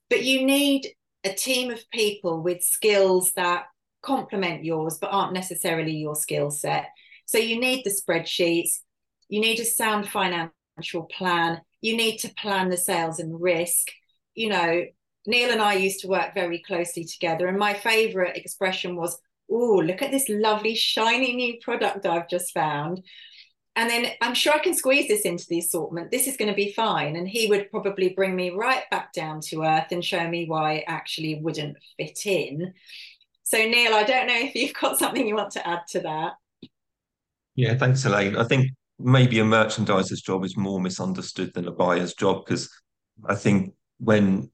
But 0.10 0.24
you 0.24 0.46
need 0.46 0.88
a 1.24 1.34
team 1.34 1.72
of 1.72 1.90
people 1.92 2.42
with 2.42 2.62
skills 2.62 3.34
that 3.34 3.66
complement 4.04 4.64
yours 4.64 4.98
but 5.00 5.08
aren't 5.08 5.34
necessarily 5.34 5.94
your 5.94 6.16
skill 6.16 6.52
set. 6.52 6.90
So 7.26 7.38
you 7.38 7.60
need 7.60 7.84
the 7.84 7.90
spreadsheets, 7.90 8.82
you 9.30 9.42
need 9.42 9.60
a 9.60 9.66
sound 9.66 10.08
financial 10.08 11.04
plan, 11.10 11.62
you 11.82 11.98
need 11.98 12.18
to 12.18 12.34
plan 12.36 12.70
the 12.70 12.78
sales 12.78 13.20
and 13.20 13.42
risk. 13.42 13.88
You 14.36 14.50
know, 14.50 14.84
Neil 15.26 15.52
and 15.52 15.62
I 15.62 15.76
used 15.76 16.02
to 16.02 16.08
work 16.08 16.34
very 16.34 16.60
closely 16.60 17.06
together, 17.06 17.48
and 17.48 17.58
my 17.58 17.74
favorite 17.74 18.38
expression 18.38 18.96
was, 18.96 19.18
Oh, 19.54 19.76
look 19.76 20.02
at 20.02 20.12
this 20.12 20.28
lovely, 20.30 20.74
shiny 20.74 21.36
new 21.36 21.60
product 21.62 22.06
I've 22.06 22.28
just 22.28 22.54
found. 22.54 23.04
And 23.76 23.90
then 23.90 24.12
I'm 24.22 24.36
sure 24.36 24.54
I 24.54 24.60
can 24.60 24.74
squeeze 24.74 25.08
this 25.08 25.22
into 25.22 25.46
the 25.48 25.60
assortment. 25.60 26.12
This 26.12 26.28
is 26.28 26.38
going 26.38 26.50
to 26.50 26.56
be 26.56 26.74
fine. 26.74 27.16
And 27.16 27.28
he 27.28 27.48
would 27.48 27.72
probably 27.72 28.10
bring 28.10 28.36
me 28.36 28.52
right 28.52 28.84
back 28.92 29.14
down 29.14 29.42
to 29.50 29.64
earth 29.64 29.88
and 29.92 30.04
show 30.04 30.28
me 30.28 30.46
why 30.48 30.74
it 30.74 30.86
actually 30.88 31.40
wouldn't 31.42 31.78
fit 31.98 32.26
in. 32.26 32.74
So, 33.44 33.58
Neil, 33.58 33.94
I 33.94 34.04
don't 34.04 34.28
know 34.28 34.38
if 34.38 34.56
you've 34.56 34.74
got 34.74 34.98
something 35.00 35.28
you 35.28 35.36
want 35.36 35.52
to 35.52 35.68
add 35.68 35.82
to 35.90 36.02
that. 36.02 36.34
Yeah, 37.56 37.76
thanks, 37.76 38.06
Elaine. 38.06 38.36
I 38.38 38.44
think 38.44 38.70
maybe 39.00 39.40
a 39.40 39.44
merchandiser's 39.44 40.22
job 40.22 40.44
is 40.46 40.58
more 40.58 40.80
misunderstood 40.80 41.54
than 41.54 41.68
a 41.68 41.72
buyer's 41.72 42.14
job 42.14 42.46
because 42.46 42.70
I 43.28 43.36
think 43.36 43.74
when 44.00 44.52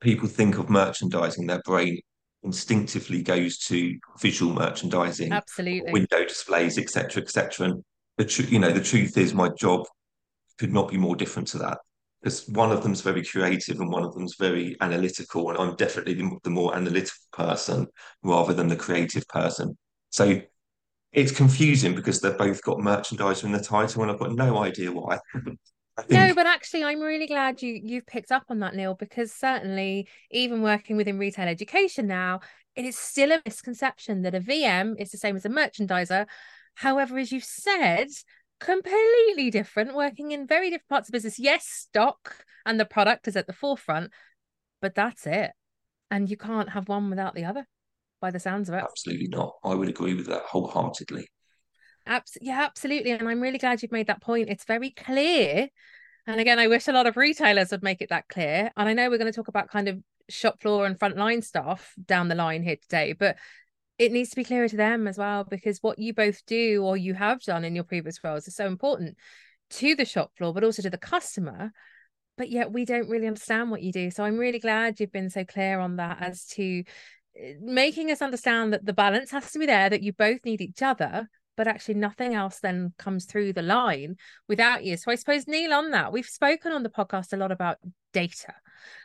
people 0.00 0.28
think 0.28 0.58
of 0.58 0.70
merchandising, 0.70 1.46
their 1.46 1.62
brain 1.64 2.00
instinctively 2.42 3.22
goes 3.22 3.58
to 3.58 3.98
visual 4.20 4.52
merchandising, 4.52 5.32
absolutely, 5.32 5.92
window 5.92 6.24
displays, 6.24 6.78
etc., 6.78 7.22
etc. 7.22 7.68
And 7.68 7.84
the 8.16 8.24
tr- 8.24 8.42
you 8.42 8.58
know 8.58 8.72
the 8.72 8.82
truth 8.82 9.16
is, 9.16 9.34
my 9.34 9.48
job 9.58 9.86
could 10.58 10.72
not 10.72 10.90
be 10.90 10.96
more 10.96 11.16
different 11.16 11.48
to 11.48 11.58
that 11.58 11.78
because 12.22 12.48
one 12.48 12.72
of 12.72 12.82
them's 12.82 13.00
very 13.00 13.24
creative 13.24 13.80
and 13.80 13.90
one 13.90 14.04
of 14.04 14.14
them's 14.14 14.36
very 14.38 14.76
analytical, 14.80 15.50
and 15.50 15.58
I'm 15.58 15.76
definitely 15.76 16.14
the 16.42 16.50
more 16.50 16.74
analytical 16.74 17.18
person 17.32 17.86
rather 18.22 18.52
than 18.52 18.68
the 18.68 18.76
creative 18.76 19.26
person. 19.28 19.76
So 20.10 20.40
it's 21.12 21.32
confusing 21.32 21.94
because 21.94 22.20
they've 22.20 22.36
both 22.36 22.62
got 22.62 22.78
merchandiser 22.78 23.44
in 23.44 23.52
the 23.52 23.60
title, 23.60 24.02
and 24.02 24.10
I've 24.10 24.18
got 24.18 24.34
no 24.34 24.58
idea 24.58 24.92
why. 24.92 25.18
No, 26.10 26.32
but 26.34 26.46
actually, 26.46 26.84
I'm 26.84 27.00
really 27.00 27.26
glad 27.26 27.62
you 27.62 27.80
you've 27.82 28.06
picked 28.06 28.32
up 28.32 28.44
on 28.48 28.60
that, 28.60 28.74
Neil, 28.74 28.94
because 28.94 29.32
certainly, 29.32 30.08
even 30.30 30.62
working 30.62 30.96
within 30.96 31.18
retail 31.18 31.48
education 31.48 32.06
now, 32.06 32.40
it 32.74 32.84
is 32.84 32.96
still 32.96 33.32
a 33.32 33.42
misconception 33.44 34.22
that 34.22 34.34
a 34.34 34.40
VM 34.40 34.94
is 34.98 35.10
the 35.10 35.18
same 35.18 35.36
as 35.36 35.44
a 35.44 35.50
merchandiser. 35.50 36.26
However, 36.74 37.18
as 37.18 37.32
you've 37.32 37.44
said, 37.44 38.08
completely 38.60 39.50
different, 39.50 39.94
working 39.94 40.32
in 40.32 40.46
very 40.46 40.70
different 40.70 40.88
parts 40.88 41.08
of 41.08 41.12
business. 41.12 41.38
Yes, 41.38 41.66
stock 41.66 42.44
and 42.64 42.78
the 42.78 42.84
product 42.84 43.28
is 43.28 43.36
at 43.36 43.46
the 43.46 43.52
forefront, 43.52 44.12
but 44.80 44.94
that's 44.94 45.26
it. 45.26 45.52
And 46.10 46.30
you 46.30 46.36
can't 46.36 46.70
have 46.70 46.88
one 46.88 47.10
without 47.10 47.34
the 47.34 47.44
other, 47.44 47.66
by 48.20 48.30
the 48.30 48.40
sounds 48.40 48.68
of 48.68 48.74
it. 48.74 48.84
Absolutely 48.84 49.28
not. 49.28 49.54
I 49.64 49.74
would 49.74 49.88
agree 49.88 50.14
with 50.14 50.26
that 50.26 50.42
wholeheartedly. 50.42 51.28
Abs- 52.08 52.38
yeah, 52.40 52.62
absolutely. 52.62 53.12
And 53.12 53.28
I'm 53.28 53.40
really 53.40 53.58
glad 53.58 53.82
you've 53.82 53.92
made 53.92 54.06
that 54.08 54.22
point. 54.22 54.48
It's 54.48 54.64
very 54.64 54.90
clear. 54.90 55.68
And 56.26 56.40
again, 56.40 56.58
I 56.58 56.66
wish 56.66 56.88
a 56.88 56.92
lot 56.92 57.06
of 57.06 57.16
retailers 57.16 57.70
would 57.70 57.82
make 57.82 58.00
it 58.00 58.08
that 58.08 58.28
clear. 58.28 58.70
And 58.76 58.88
I 58.88 58.94
know 58.94 59.08
we're 59.08 59.18
going 59.18 59.30
to 59.30 59.36
talk 59.36 59.48
about 59.48 59.68
kind 59.68 59.88
of 59.88 59.98
shop 60.28 60.60
floor 60.60 60.86
and 60.86 60.98
frontline 60.98 61.44
stuff 61.44 61.94
down 62.04 62.28
the 62.28 62.34
line 62.34 62.62
here 62.62 62.76
today, 62.76 63.12
but 63.12 63.36
it 63.98 64.12
needs 64.12 64.30
to 64.30 64.36
be 64.36 64.44
clearer 64.44 64.68
to 64.68 64.76
them 64.76 65.08
as 65.08 65.18
well 65.18 65.44
because 65.44 65.82
what 65.82 65.98
you 65.98 66.14
both 66.14 66.44
do 66.46 66.82
or 66.84 66.96
you 66.96 67.14
have 67.14 67.42
done 67.42 67.64
in 67.64 67.74
your 67.74 67.84
previous 67.84 68.22
roles 68.22 68.46
is 68.46 68.54
so 68.54 68.66
important 68.66 69.16
to 69.70 69.94
the 69.94 70.04
shop 70.04 70.32
floor, 70.36 70.54
but 70.54 70.64
also 70.64 70.82
to 70.82 70.90
the 70.90 70.98
customer. 70.98 71.72
But 72.36 72.50
yet 72.50 72.72
we 72.72 72.84
don't 72.84 73.08
really 73.08 73.26
understand 73.26 73.70
what 73.70 73.82
you 73.82 73.92
do. 73.92 74.10
So 74.10 74.22
I'm 74.22 74.38
really 74.38 74.60
glad 74.60 75.00
you've 75.00 75.12
been 75.12 75.30
so 75.30 75.44
clear 75.44 75.80
on 75.80 75.96
that 75.96 76.18
as 76.20 76.46
to 76.52 76.84
eh, 77.36 77.54
making 77.60 78.10
us 78.10 78.22
understand 78.22 78.72
that 78.72 78.86
the 78.86 78.92
balance 78.92 79.30
has 79.32 79.50
to 79.52 79.58
be 79.58 79.66
there, 79.66 79.90
that 79.90 80.02
you 80.02 80.12
both 80.12 80.44
need 80.44 80.60
each 80.60 80.82
other, 80.82 81.28
but 81.58 81.66
actually 81.66 81.94
nothing 81.94 82.34
else 82.36 82.60
then 82.60 82.94
comes 82.98 83.24
through 83.24 83.52
the 83.52 83.62
line 83.62 84.16
without 84.48 84.84
you. 84.84 84.96
So 84.96 85.10
I 85.10 85.16
suppose, 85.16 85.48
Neil, 85.48 85.74
on 85.74 85.90
that, 85.90 86.12
we've 86.12 86.24
spoken 86.24 86.70
on 86.70 86.84
the 86.84 86.88
podcast 86.88 87.32
a 87.32 87.36
lot 87.36 87.50
about 87.50 87.78
data, 88.14 88.54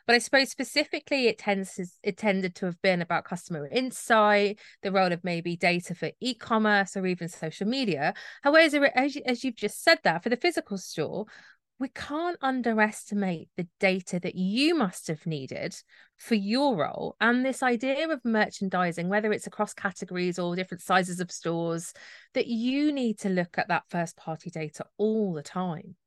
but 0.06 0.16
I 0.16 0.20
suppose 0.20 0.52
specifically 0.52 1.26
it 1.28 1.40
tends 1.40 1.74
to, 1.74 1.88
it 2.04 2.16
tended 2.16 2.54
to 2.56 2.68
have 2.68 2.80
been 2.84 3.02
about 3.02 3.26
customer 3.26 3.68
insight, 3.68 4.60
the 4.84 4.92
role 4.92 5.12
of 5.12 5.24
maybe 5.24 5.58
data 5.58 5.96
for 5.96 6.12
e-commerce 6.22 6.96
or 6.96 7.08
even 7.08 7.28
social 7.28 7.68
media. 7.68 8.14
However, 8.44 8.92
as, 8.96 9.18
as 9.26 9.44
you've 9.44 9.56
just 9.56 9.84
said 9.84 9.98
that 10.04 10.22
for 10.22 10.30
the 10.30 10.38
physical 10.38 10.78
store, 10.78 11.26
we 11.84 11.90
can't 11.90 12.38
underestimate 12.42 13.50
the 13.58 13.68
data 13.82 14.18
that 14.18 14.36
you 14.36 14.74
must 14.74 15.10
have 15.10 15.28
needed 15.28 15.76
for 16.16 16.36
your 16.36 16.78
role 16.78 17.18
and 17.20 17.46
this 17.46 17.62
idea 17.62 18.10
of 18.10 18.24
merchandising 18.24 19.10
whether 19.10 19.34
it's 19.34 19.48
across 19.48 19.74
categories 19.74 20.40
or 20.40 20.56
different 20.56 20.82
sizes 20.82 21.20
of 21.20 21.30
stores 21.30 21.94
that 22.36 22.48
you 22.48 22.94
need 22.94 23.20
to 23.20 23.28
look 23.28 23.58
at 23.58 23.68
that 23.68 23.84
first 23.90 24.16
party 24.16 24.50
data 24.50 24.86
all 24.98 25.34
the 25.34 25.44
time. 25.44 25.98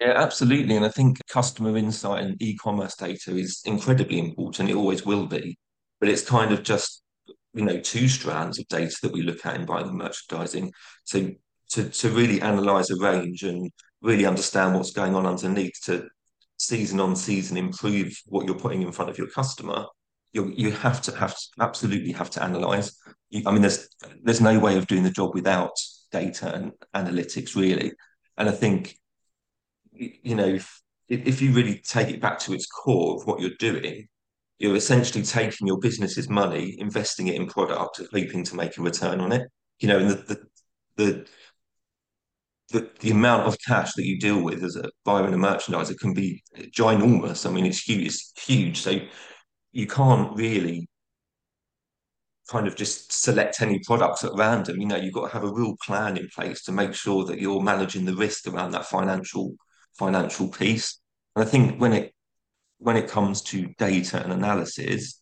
Yeah 0.00 0.14
absolutely. 0.16 0.74
And 0.74 0.86
i 0.86 0.88
think 0.88 1.18
customer 1.28 1.76
insight 1.76 2.24
and 2.24 2.40
e-commerce 2.40 2.96
data 2.96 3.36
is 3.36 3.60
incredibly 3.66 4.18
important. 4.18 4.70
It 4.70 4.76
always 4.76 5.04
will 5.04 5.26
be 5.26 5.58
but 6.00 6.08
it's 6.08 6.22
kind 6.22 6.50
of 6.50 6.62
just 6.62 7.02
you 7.52 7.66
know 7.66 7.78
two 7.78 8.08
strands 8.08 8.58
of 8.58 8.66
data 8.68 8.96
that 9.02 9.12
we 9.12 9.20
look 9.20 9.44
at 9.44 9.56
in 9.56 9.66
buying 9.66 9.88
and 9.88 9.98
merchandising. 9.98 10.72
So 11.04 11.32
to, 11.70 11.90
to 11.90 12.08
really 12.10 12.40
analyze 12.40 12.88
a 12.90 12.96
range 12.96 13.42
and 13.42 13.70
really 14.06 14.26
understand 14.26 14.74
what's 14.74 14.92
going 14.92 15.14
on 15.14 15.26
underneath 15.26 15.78
to 15.84 16.08
season 16.58 17.00
on 17.00 17.14
season 17.14 17.56
improve 17.56 18.16
what 18.26 18.46
you're 18.46 18.58
putting 18.58 18.82
in 18.82 18.92
front 18.92 19.10
of 19.10 19.18
your 19.18 19.28
customer 19.28 19.84
you 20.36 20.52
you 20.54 20.70
have 20.70 21.00
to 21.02 21.16
have 21.16 21.34
to 21.34 21.42
absolutely 21.60 22.12
have 22.12 22.30
to 22.30 22.42
analyze. 22.42 22.96
You, 23.30 23.42
i 23.46 23.50
mean 23.52 23.62
there's 23.62 23.88
there's 24.22 24.40
no 24.40 24.58
way 24.58 24.76
of 24.76 24.86
doing 24.86 25.02
the 25.02 25.10
job 25.10 25.34
without 25.34 25.76
data 26.12 26.54
and 26.54 26.72
analytics 26.94 27.56
really. 27.56 27.92
And 28.36 28.48
i 28.48 28.52
think 28.52 28.96
you 29.92 30.34
know 30.34 30.46
if, 30.46 30.82
if 31.08 31.40
you 31.40 31.52
really 31.52 31.78
take 31.78 32.10
it 32.10 32.20
back 32.20 32.38
to 32.40 32.52
its 32.52 32.66
core 32.66 33.16
of 33.16 33.26
what 33.26 33.40
you're 33.40 33.58
doing 33.58 34.08
you're 34.58 34.76
essentially 34.76 35.24
taking 35.24 35.66
your 35.66 35.78
business's 35.78 36.28
money 36.28 36.76
investing 36.78 37.28
it 37.28 37.36
in 37.36 37.46
product 37.46 38.00
hoping 38.12 38.44
to 38.44 38.56
make 38.56 38.76
a 38.76 38.82
return 38.82 39.20
on 39.20 39.32
it. 39.32 39.48
You 39.80 39.88
know 39.88 39.98
and 39.98 40.10
the, 40.10 40.16
the 40.26 40.38
the 40.96 41.26
the, 42.70 42.90
the 43.00 43.10
amount 43.10 43.46
of 43.46 43.56
cash 43.64 43.92
that 43.94 44.04
you 44.04 44.18
deal 44.18 44.42
with 44.42 44.64
as 44.64 44.76
a 44.76 44.90
buyer 45.04 45.24
and 45.24 45.34
a 45.34 45.38
merchandiser 45.38 45.96
can 45.98 46.12
be 46.12 46.42
ginormous. 46.56 47.48
I 47.48 47.52
mean, 47.52 47.66
it's 47.66 47.82
huge. 47.82 48.06
It's 48.06 48.32
huge. 48.36 48.80
So 48.80 49.00
you 49.72 49.86
can't 49.86 50.36
really 50.36 50.88
kind 52.48 52.66
of 52.66 52.76
just 52.76 53.12
select 53.12 53.60
any 53.60 53.80
products 53.80 54.24
at 54.24 54.32
random. 54.34 54.80
You 54.80 54.86
know, 54.86 54.96
you've 54.96 55.14
got 55.14 55.28
to 55.28 55.32
have 55.32 55.44
a 55.44 55.52
real 55.52 55.76
plan 55.84 56.16
in 56.16 56.28
place 56.34 56.62
to 56.64 56.72
make 56.72 56.94
sure 56.94 57.24
that 57.24 57.40
you're 57.40 57.62
managing 57.62 58.04
the 58.04 58.14
risk 58.14 58.46
around 58.46 58.72
that 58.72 58.86
financial 58.86 59.54
financial 59.98 60.48
piece. 60.48 61.00
And 61.34 61.44
I 61.44 61.48
think 61.48 61.80
when 61.80 61.92
it 61.92 62.12
when 62.78 62.96
it 62.96 63.08
comes 63.08 63.42
to 63.42 63.68
data 63.78 64.22
and 64.22 64.32
analysis, 64.32 65.20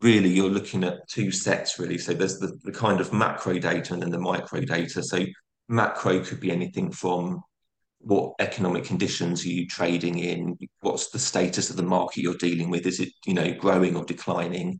really 0.00 0.28
you're 0.28 0.50
looking 0.50 0.84
at 0.84 1.08
two 1.08 1.30
sets 1.30 1.78
really. 1.78 1.98
So 1.98 2.12
there's 2.14 2.38
the, 2.38 2.56
the 2.62 2.72
kind 2.72 3.00
of 3.00 3.12
macro 3.12 3.58
data 3.58 3.94
and 3.94 4.02
then 4.02 4.10
the 4.10 4.18
micro 4.18 4.60
data. 4.60 5.02
So 5.02 5.24
macro 5.68 6.20
could 6.20 6.40
be 6.40 6.50
anything 6.50 6.90
from 6.90 7.42
what 8.00 8.34
economic 8.38 8.84
conditions 8.84 9.44
are 9.44 9.48
you 9.48 9.66
trading 9.66 10.18
in 10.18 10.56
what's 10.80 11.10
the 11.10 11.18
status 11.18 11.68
of 11.68 11.76
the 11.76 11.82
market 11.82 12.22
you're 12.22 12.34
dealing 12.34 12.70
with 12.70 12.86
is 12.86 13.00
it 13.00 13.08
you 13.26 13.34
know 13.34 13.52
growing 13.54 13.96
or 13.96 14.04
declining 14.04 14.78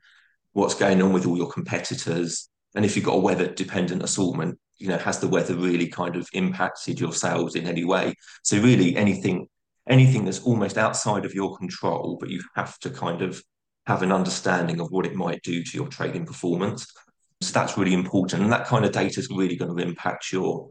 what's 0.53 0.75
going 0.75 1.03
on 1.03 1.13
with 1.13 1.27
all 1.27 1.37
your 1.37 1.51
competitors 1.51 2.49
and 2.75 2.85
if 2.85 2.95
you've 2.95 3.05
got 3.05 3.17
a 3.17 3.21
weather 3.21 3.49
dependent 3.49 4.03
assortment 4.03 4.59
you 4.79 4.89
know 4.89 4.99
has 4.99 5.19
the 5.19 5.29
weather 5.29 5.55
really 5.55 5.89
kind 5.89 6.17
of 6.17 6.29
impacted 6.33 6.99
your 6.99 7.13
sales 7.13 7.55
in 7.55 7.67
any 7.67 7.85
way? 7.85 8.15
So 8.43 8.61
really 8.61 8.97
anything 8.97 9.49
anything 9.89 10.25
that's 10.25 10.41
almost 10.41 10.79
outside 10.79 11.25
of 11.25 11.35
your 11.35 11.57
control 11.57 12.17
but 12.21 12.31
you 12.31 12.43
have 12.55 12.79
to 12.81 12.91
kind 12.91 13.23
of 13.23 13.43
have 13.87 14.03
an 14.03 14.13
understanding 14.13 14.81
of 14.81 14.91
what 14.91 15.07
it 15.07 15.15
might 15.15 15.43
do 15.43 15.65
to 15.65 15.77
your 15.77 15.89
trading 15.89 16.27
performance. 16.27 16.87
So 17.41 17.53
that's 17.53 17.79
really 17.79 17.95
important 17.95 18.43
and 18.43 18.53
that 18.53 18.67
kind 18.67 18.85
of 18.85 18.93
data 18.93 19.21
is 19.21 19.29
really 19.31 19.57
going 19.57 19.75
to 19.75 19.83
impact 19.83 20.33
your 20.33 20.69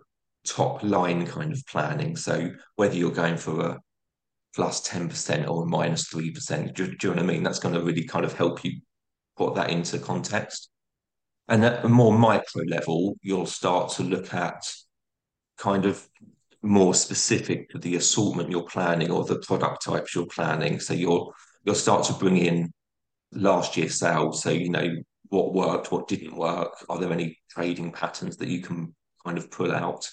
top 0.48 0.84
line 0.84 1.26
kind 1.28 1.54
of 1.54 1.62
planning. 1.68 2.16
So 2.16 2.52
whether 2.76 2.96
you're 2.96 3.12
going 3.12 3.38
for 3.38 3.60
a 3.62 3.80
plus 4.56 4.88
10% 4.88 5.48
or 5.48 5.64
a 5.64 5.68
minus 5.68 6.08
3%, 6.10 6.74
do, 6.74 6.88
do 6.88 6.92
you 6.92 7.14
know 7.14 7.22
what 7.22 7.24
I 7.24 7.34
mean? 7.34 7.44
That's 7.44 7.60
going 7.60 7.76
to 7.76 7.82
really 7.82 8.06
kind 8.06 8.26
of 8.26 8.34
help 8.34 8.64
you 8.64 8.80
put 9.38 9.56
that 9.56 9.70
into 9.70 10.00
context. 10.00 10.70
And 11.48 11.64
at 11.64 11.86
a 11.86 11.90
more 11.90 12.18
micro 12.18 12.64
level, 12.64 13.16
you'll 13.22 13.46
start 13.46 13.92
to 13.94 14.04
look 14.04 14.34
at 14.34 14.64
kind 15.58 15.86
of 15.86 16.08
more 16.62 16.94
specific 16.94 17.70
to 17.70 17.78
the 17.78 17.96
assortment 17.96 18.52
you're 18.52 18.64
planning 18.64 19.12
or 19.12 19.24
the 19.24 19.40
product 19.40 19.84
types 19.86 20.16
you're 20.16 20.26
planning. 20.26 20.80
So 20.80 20.94
you'll 20.94 21.34
you'll 21.64 21.76
start 21.76 22.06
to 22.06 22.14
bring 22.14 22.38
in 22.38 22.72
last 23.32 23.78
year's 23.78 24.00
sales. 24.00 24.42
So 24.42 24.50
you 24.50 24.70
know 24.70 24.96
what 25.30 25.54
worked, 25.54 25.92
what 25.92 26.08
didn't 26.08 26.36
work. 26.36 26.74
Are 26.90 27.00
there 27.00 27.12
any 27.12 27.38
trading 27.50 27.92
patterns 27.92 28.38
that 28.38 28.48
you 28.48 28.62
can 28.62 28.96
kind 29.26 29.38
of 29.38 29.52
pull 29.52 29.72
out? 29.72 30.10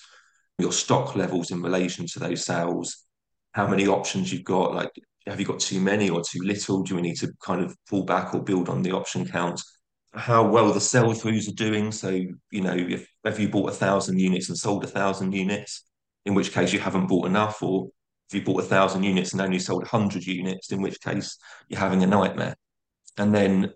Your 0.58 0.73
stock 0.73 1.16
levels 1.16 1.50
in 1.50 1.62
relation 1.62 2.06
to 2.06 2.18
those 2.18 2.44
sales, 2.44 3.04
how 3.52 3.66
many 3.66 3.87
options 3.87 4.32
you've 4.32 4.44
got, 4.44 4.75
like 4.75 4.90
have 5.26 5.40
you 5.40 5.46
got 5.46 5.61
too 5.61 5.80
many 5.80 6.11
or 6.11 6.20
too 6.20 6.40
little? 6.42 6.82
Do 6.82 6.96
we 6.96 7.02
need 7.02 7.16
to 7.16 7.32
kind 7.42 7.62
of 7.62 7.75
pull 7.88 8.04
back 8.04 8.34
or 8.34 8.42
build 8.42 8.68
on 8.68 8.82
the 8.82 8.92
option 8.92 9.26
count? 9.26 9.61
How 10.14 10.46
well 10.46 10.73
the 10.73 10.80
sell 10.80 11.12
throughs 11.12 11.49
are 11.49 11.54
doing. 11.54 11.90
So, 11.90 12.11
you 12.11 12.61
know, 12.61 12.75
if, 12.75 13.08
if 13.25 13.38
you 13.38 13.49
bought 13.49 13.70
a 13.70 13.75
thousand 13.75 14.18
units 14.18 14.49
and 14.49 14.58
sold 14.58 14.84
a 14.84 14.88
thousand 14.88 15.32
units, 15.32 15.84
in 16.26 16.34
which 16.34 16.52
case 16.52 16.73
you 16.73 16.78
haven't 16.78 17.06
bought 17.06 17.26
enough, 17.26 17.62
or 17.62 17.88
if 18.28 18.34
you 18.34 18.42
bought 18.42 18.62
a 18.62 18.66
thousand 18.66 19.02
units 19.02 19.32
and 19.32 19.40
only 19.40 19.58
sold 19.58 19.82
100 19.82 20.25
units, 20.25 20.70
in 20.73 20.82
which 20.82 21.00
case 21.00 21.37
you're 21.68 21.80
having 21.80 22.02
a 22.02 22.06
nightmare. 22.06 22.54
And 23.16 23.34
then 23.34 23.73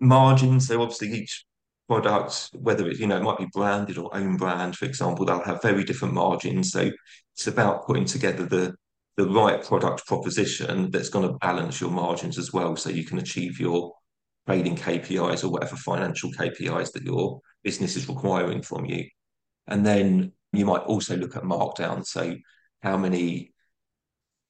margins. 0.00 0.68
So 0.68 0.80
obviously 0.80 1.12
each 1.12 1.44
product, 1.88 2.50
whether 2.54 2.88
it's, 2.88 3.00
you 3.00 3.06
know 3.06 3.16
it 3.16 3.22
might 3.22 3.38
be 3.38 3.48
branded 3.52 3.98
or 3.98 4.14
own 4.14 4.36
brand, 4.36 4.76
for 4.76 4.84
example, 4.84 5.24
they'll 5.24 5.42
have 5.42 5.62
very 5.62 5.84
different 5.84 6.14
margins. 6.14 6.70
So 6.70 6.90
it's 7.34 7.46
about 7.46 7.86
putting 7.86 8.04
together 8.04 8.44
the 8.46 8.74
the 9.16 9.28
right 9.28 9.64
product 9.64 10.06
proposition 10.06 10.92
that's 10.92 11.08
going 11.08 11.26
to 11.26 11.36
balance 11.38 11.80
your 11.80 11.90
margins 11.90 12.38
as 12.38 12.52
well, 12.52 12.76
so 12.76 12.88
you 12.88 13.04
can 13.04 13.18
achieve 13.18 13.58
your 13.58 13.92
trading 14.46 14.76
KPIs 14.76 15.42
or 15.44 15.48
whatever 15.48 15.74
financial 15.76 16.30
KPIs 16.30 16.92
that 16.92 17.02
your 17.02 17.40
business 17.64 17.96
is 17.96 18.08
requiring 18.08 18.62
from 18.62 18.84
you. 18.84 19.04
And 19.66 19.84
then 19.84 20.32
you 20.52 20.64
might 20.64 20.82
also 20.82 21.16
look 21.16 21.36
at 21.36 21.42
markdown. 21.42 22.06
So 22.06 22.34
how 22.82 22.96
many 22.96 23.52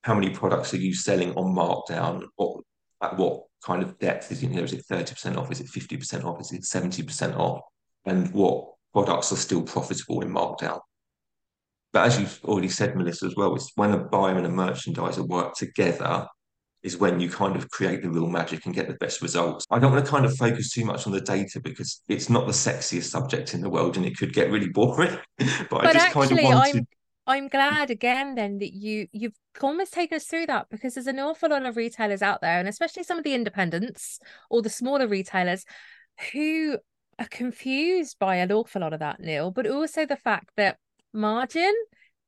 how 0.02 0.14
many 0.14 0.30
products 0.30 0.72
are 0.74 0.78
you 0.78 0.94
selling 0.94 1.34
on 1.34 1.54
markdown? 1.54 2.24
What 2.36 2.62
at 3.02 3.16
what 3.16 3.47
kind 3.64 3.82
of 3.82 3.98
depth 3.98 4.30
is 4.32 4.42
in 4.42 4.52
here? 4.52 4.64
Is 4.64 4.72
it 4.72 4.84
30% 4.90 5.36
off? 5.36 5.50
Is 5.50 5.60
it 5.60 5.66
50% 5.66 6.24
off? 6.24 6.40
Is 6.40 6.52
it 6.52 6.62
70% 6.62 7.36
off? 7.36 7.62
And 8.04 8.32
what 8.32 8.72
products 8.92 9.32
are 9.32 9.36
still 9.36 9.62
profitable 9.62 10.22
in 10.22 10.30
markdown? 10.30 10.80
But 11.92 12.06
as 12.06 12.20
you've 12.20 12.40
already 12.44 12.68
said, 12.68 12.96
Melissa, 12.96 13.26
as 13.26 13.34
well, 13.36 13.54
it's 13.54 13.72
when 13.74 13.92
a 13.92 13.98
buyer 13.98 14.36
and 14.36 14.46
a 14.46 14.50
merchandiser 14.50 15.26
work 15.26 15.54
together 15.54 16.26
is 16.82 16.96
when 16.96 17.18
you 17.18 17.28
kind 17.28 17.56
of 17.56 17.68
create 17.70 18.02
the 18.02 18.10
real 18.10 18.28
magic 18.28 18.64
and 18.66 18.74
get 18.74 18.86
the 18.86 18.94
best 18.94 19.20
results. 19.20 19.66
I 19.70 19.78
don't 19.78 19.92
want 19.92 20.04
to 20.04 20.10
kind 20.10 20.24
of 20.24 20.36
focus 20.36 20.72
too 20.72 20.84
much 20.84 21.06
on 21.06 21.12
the 21.12 21.20
data 21.20 21.60
because 21.60 22.02
it's 22.08 22.30
not 22.30 22.46
the 22.46 22.52
sexiest 22.52 23.04
subject 23.04 23.54
in 23.54 23.60
the 23.60 23.70
world 23.70 23.96
and 23.96 24.06
it 24.06 24.16
could 24.16 24.32
get 24.32 24.50
really 24.50 24.68
boring. 24.68 25.18
but, 25.38 25.48
But 25.70 25.86
I 25.86 25.92
just 25.92 26.06
actually, 26.06 26.28
kind 26.28 26.38
of 26.38 26.44
wanted 26.44 26.76
I'm 26.76 26.86
I'm 27.28 27.48
glad 27.48 27.90
again 27.90 28.34
then 28.36 28.58
that 28.58 28.72
you 28.72 29.06
you've 29.12 29.36
almost 29.60 29.92
taken 29.92 30.16
us 30.16 30.24
through 30.24 30.46
that 30.46 30.68
because 30.70 30.94
there's 30.94 31.06
an 31.06 31.20
awful 31.20 31.50
lot 31.50 31.66
of 31.66 31.76
retailers 31.76 32.22
out 32.22 32.40
there, 32.40 32.58
and 32.58 32.66
especially 32.66 33.02
some 33.02 33.18
of 33.18 33.24
the 33.24 33.34
independents 33.34 34.18
or 34.48 34.62
the 34.62 34.70
smaller 34.70 35.06
retailers 35.06 35.66
who 36.32 36.78
are 37.18 37.28
confused 37.28 38.18
by 38.18 38.36
an 38.36 38.50
awful 38.50 38.80
lot 38.80 38.94
of 38.94 39.00
that, 39.00 39.20
Neil, 39.20 39.50
but 39.50 39.66
also 39.66 40.06
the 40.06 40.16
fact 40.16 40.50
that 40.56 40.78
margin. 41.12 41.72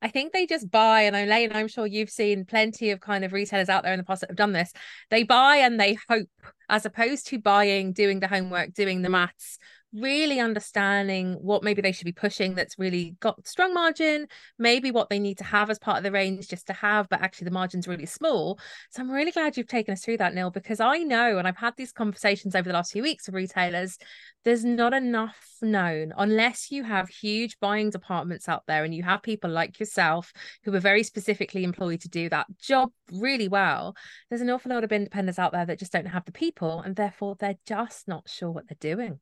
I 0.03 0.07
think 0.07 0.33
they 0.33 0.47
just 0.47 0.71
buy, 0.71 1.01
and 1.01 1.15
Elaine, 1.15 1.51
I'm 1.53 1.67
sure 1.67 1.85
you've 1.85 2.09
seen 2.09 2.43
plenty 2.43 2.89
of 2.89 2.99
kind 2.99 3.23
of 3.23 3.33
retailers 3.33 3.69
out 3.69 3.83
there 3.83 3.93
in 3.93 3.99
the 3.99 4.03
past 4.03 4.21
that 4.21 4.31
have 4.31 4.37
done 4.37 4.51
this. 4.51 4.73
They 5.11 5.21
buy 5.21 5.57
and 5.57 5.79
they 5.79 5.95
hope, 6.09 6.27
as 6.69 6.87
opposed 6.87 7.27
to 7.27 7.37
buying, 7.37 7.93
doing 7.93 8.19
the 8.19 8.27
homework, 8.27 8.73
doing 8.73 9.03
the 9.03 9.09
maths, 9.09 9.59
really 9.93 10.39
understanding 10.39 11.33
what 11.41 11.63
maybe 11.63 11.81
they 11.81 11.91
should 11.91 12.05
be 12.05 12.11
pushing 12.11 12.55
that's 12.55 12.79
really 12.79 13.15
got 13.19 13.45
strong 13.47 13.73
margin, 13.73 14.27
maybe 14.57 14.91
what 14.91 15.09
they 15.09 15.19
need 15.19 15.37
to 15.37 15.43
have 15.43 15.69
as 15.69 15.79
part 15.79 15.97
of 15.97 16.03
the 16.03 16.11
range 16.11 16.47
just 16.47 16.67
to 16.67 16.73
have, 16.73 17.09
but 17.09 17.21
actually 17.21 17.45
the 17.45 17.51
margin's 17.51 17.87
really 17.87 18.05
small. 18.05 18.59
So 18.89 19.01
I'm 19.01 19.11
really 19.11 19.31
glad 19.31 19.57
you've 19.57 19.67
taken 19.67 19.93
us 19.93 20.03
through 20.03 20.17
that, 20.17 20.33
Neil, 20.33 20.51
because 20.51 20.79
I 20.79 20.99
know, 20.99 21.37
and 21.37 21.47
I've 21.47 21.57
had 21.57 21.75
these 21.75 21.91
conversations 21.91 22.55
over 22.55 22.69
the 22.69 22.73
last 22.73 22.91
few 22.93 23.03
weeks 23.03 23.27
with 23.27 23.35
retailers, 23.35 23.97
there's 24.43 24.63
not 24.63 24.93
enough 24.93 25.57
known 25.61 26.13
unless 26.17 26.71
you 26.71 26.83
have 26.83 27.09
huge 27.09 27.59
buying 27.59 27.89
departments 27.89 28.49
out 28.49 28.63
there 28.67 28.83
and 28.83 28.95
you 28.95 29.03
have 29.03 29.21
people 29.21 29.49
like 29.49 29.79
yourself 29.79 30.33
who 30.63 30.73
are 30.73 30.79
very 30.79 31.03
specifically 31.03 31.63
employed 31.63 32.01
to 32.01 32.09
do 32.09 32.29
that 32.29 32.47
job 32.59 32.91
really 33.11 33.47
well. 33.47 33.95
There's 34.29 34.41
an 34.41 34.49
awful 34.49 34.71
lot 34.71 34.83
of 34.83 34.91
independents 34.91 35.37
out 35.37 35.51
there 35.51 35.65
that 35.65 35.79
just 35.79 35.91
don't 35.91 36.05
have 36.05 36.25
the 36.25 36.31
people 36.31 36.81
and 36.81 36.95
therefore 36.95 37.35
they're 37.39 37.59
just 37.67 38.07
not 38.07 38.27
sure 38.29 38.49
what 38.49 38.65
they're 38.67 38.95
doing. 38.95 39.19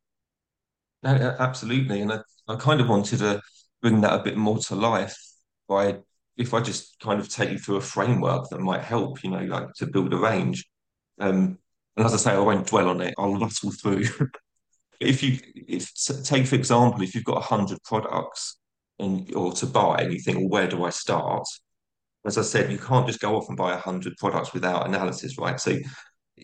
No, 1.03 1.35
absolutely. 1.39 2.01
And 2.01 2.11
I, 2.11 2.19
I 2.47 2.55
kind 2.57 2.81
of 2.81 2.89
wanted 2.89 3.19
to 3.19 3.41
bring 3.81 4.01
that 4.01 4.19
a 4.19 4.23
bit 4.23 4.37
more 4.37 4.57
to 4.59 4.75
life 4.75 5.15
by 5.67 5.99
if 6.37 6.53
I 6.53 6.61
just 6.61 6.99
kind 6.99 7.19
of 7.19 7.29
take 7.29 7.51
you 7.51 7.57
through 7.59 7.77
a 7.77 7.81
framework 7.81 8.49
that 8.49 8.59
might 8.61 8.81
help, 8.81 9.23
you 9.23 9.29
know, 9.31 9.41
like 9.43 9.73
to 9.75 9.87
build 9.87 10.13
a 10.13 10.17
range. 10.17 10.65
Um, 11.19 11.57
and 11.97 12.05
as 12.05 12.13
I 12.13 12.17
say, 12.17 12.31
I 12.31 12.39
won't 12.39 12.67
dwell 12.67 12.89
on 12.89 13.01
it. 13.01 13.13
I'll 13.17 13.37
rattle 13.39 13.71
through. 13.71 14.05
If 15.01 15.23
you 15.23 15.39
if 15.55 15.93
take 16.25 16.47
for 16.47 16.55
example, 16.55 17.01
if 17.03 17.15
you've 17.15 17.23
got 17.23 17.43
hundred 17.43 17.79
products 17.83 18.57
and 18.99 19.33
or 19.35 19.53
to 19.53 19.65
buy 19.65 19.97
and 20.01 20.13
you 20.13 20.19
think, 20.19 20.39
well, 20.39 20.49
where 20.49 20.67
do 20.67 20.83
I 20.85 20.89
start? 20.91 21.45
As 22.25 22.37
I 22.37 22.41
said, 22.43 22.71
you 22.71 22.77
can't 22.77 23.07
just 23.07 23.19
go 23.19 23.35
off 23.37 23.49
and 23.49 23.57
buy 23.57 23.75
hundred 23.77 24.17
products 24.17 24.53
without 24.53 24.87
analysis, 24.87 25.37
right? 25.37 25.59
So 25.59 25.77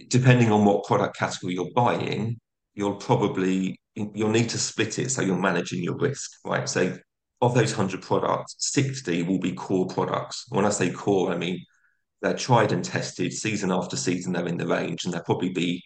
depending 0.10 0.52
on 0.52 0.65
what 0.65 0.86
product 0.86 1.18
category 1.18 1.54
you're 1.56 1.72
buying, 1.76 2.39
you'll 2.74 2.96
probably 2.96 3.80
you'll 3.95 4.29
need 4.29 4.49
to 4.49 4.58
split 4.58 4.99
it 4.99 5.12
so 5.12 5.21
you're 5.21 5.38
managing 5.38 5.81
your 5.81 5.97
risk, 5.97 6.31
right? 6.45 6.67
So 6.67 6.97
of 7.41 7.53
those 7.53 7.75
100 7.75 8.01
products, 8.01 8.55
60 8.60 9.23
will 9.23 9.39
be 9.39 9.53
core 9.53 9.88
products. 9.88 10.45
When 10.49 10.65
I 10.65 10.69
say 10.69 10.91
core, 10.91 11.31
I 11.31 11.38
mean 11.38 11.63
they're 12.21 12.34
tried 12.34 12.71
and 12.71 12.84
tested 12.84 13.34
season 13.34 13.71
after 13.71 13.95
season, 13.95 14.34
they're 14.34 14.47
in 14.47 14.58
the 14.58 14.67
range, 14.67 15.05
and 15.05 15.13
they'll 15.13 15.23
probably 15.23 15.49
be, 15.49 15.84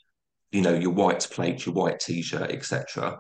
you 0.52 0.62
know, 0.62 0.74
your 0.74 0.92
white 0.92 1.28
plate, 1.32 1.66
your 1.66 1.76
white 1.76 2.00
t-shirt, 2.00 2.52
etc. 2.52 3.18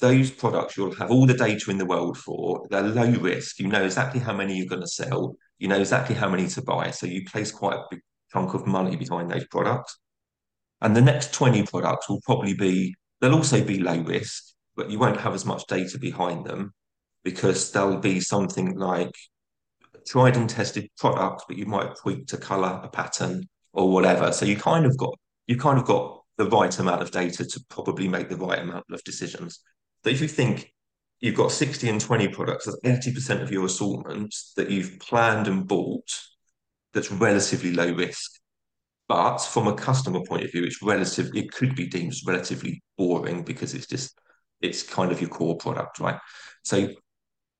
Those 0.00 0.30
products 0.30 0.76
you'll 0.76 0.94
have 0.96 1.10
all 1.10 1.26
the 1.26 1.34
data 1.34 1.70
in 1.70 1.78
the 1.78 1.86
world 1.86 2.18
for. 2.18 2.66
They're 2.68 2.82
low 2.82 3.10
risk. 3.10 3.58
You 3.58 3.68
know 3.68 3.84
exactly 3.84 4.20
how 4.20 4.34
many 4.34 4.56
you're 4.56 4.66
going 4.66 4.82
to 4.82 4.88
sell. 4.88 5.36
You 5.58 5.68
know 5.68 5.78
exactly 5.78 6.14
how 6.14 6.28
many 6.28 6.46
to 6.48 6.62
buy. 6.62 6.90
So 6.90 7.06
you 7.06 7.24
place 7.24 7.52
quite 7.52 7.76
a 7.76 7.84
big 7.90 8.00
chunk 8.32 8.54
of 8.54 8.66
money 8.66 8.96
behind 8.96 9.30
those 9.30 9.46
products. 9.46 9.98
And 10.80 10.94
the 10.94 11.00
next 11.00 11.32
20 11.32 11.62
products 11.62 12.08
will 12.08 12.20
probably 12.24 12.54
be, 12.54 12.94
they'll 13.24 13.34
also 13.34 13.64
be 13.64 13.78
low 13.78 13.98
risk, 14.00 14.52
but 14.76 14.90
you 14.90 14.98
won't 14.98 15.20
have 15.20 15.32
as 15.34 15.46
much 15.46 15.66
data 15.66 15.98
behind 15.98 16.44
them 16.44 16.74
because 17.22 17.72
they'll 17.72 17.98
be 17.98 18.20
something 18.20 18.76
like 18.76 19.14
tried 20.06 20.36
and 20.36 20.50
tested 20.50 20.90
products, 20.98 21.44
but 21.48 21.56
you 21.56 21.64
might 21.64 21.96
tweak 21.96 22.26
to 22.26 22.36
color, 22.36 22.80
a 22.82 22.88
pattern, 22.88 23.48
or 23.72 23.90
whatever. 23.90 24.30
So 24.30 24.44
you 24.44 24.56
kind 24.56 24.84
of 24.84 24.96
got 24.98 25.18
you 25.46 25.56
kind 25.56 25.78
of 25.78 25.86
got 25.86 26.22
the 26.36 26.50
right 26.50 26.78
amount 26.78 27.00
of 27.00 27.10
data 27.10 27.46
to 27.46 27.64
probably 27.70 28.08
make 28.08 28.28
the 28.28 28.36
right 28.36 28.58
amount 28.58 28.84
of 28.90 29.02
decisions. 29.04 29.60
So 30.04 30.10
if 30.10 30.20
you 30.20 30.28
think 30.28 30.72
you've 31.20 31.36
got 31.36 31.50
60 31.50 31.88
and 31.88 32.00
20 32.00 32.28
products, 32.28 32.66
that's 32.66 32.80
80% 32.80 33.40
of 33.40 33.50
your 33.50 33.64
assortment 33.64 34.34
that 34.56 34.70
you've 34.70 34.98
planned 34.98 35.48
and 35.48 35.66
bought 35.66 36.10
that's 36.92 37.10
relatively 37.10 37.72
low 37.72 37.92
risk. 37.92 38.32
But 39.14 39.38
from 39.38 39.68
a 39.68 39.74
customer 39.74 40.24
point 40.26 40.42
of 40.42 40.50
view, 40.50 40.64
it's 40.64 40.82
relative, 40.82 41.30
it 41.36 41.52
could 41.52 41.76
be 41.76 41.86
deemed 41.86 42.14
relatively 42.26 42.82
boring 42.98 43.44
because 43.44 43.72
it's 43.72 43.86
just 43.86 44.18
it's 44.60 44.82
kind 44.82 45.12
of 45.12 45.20
your 45.20 45.30
core 45.30 45.56
product, 45.56 46.00
right? 46.00 46.18
So 46.64 46.88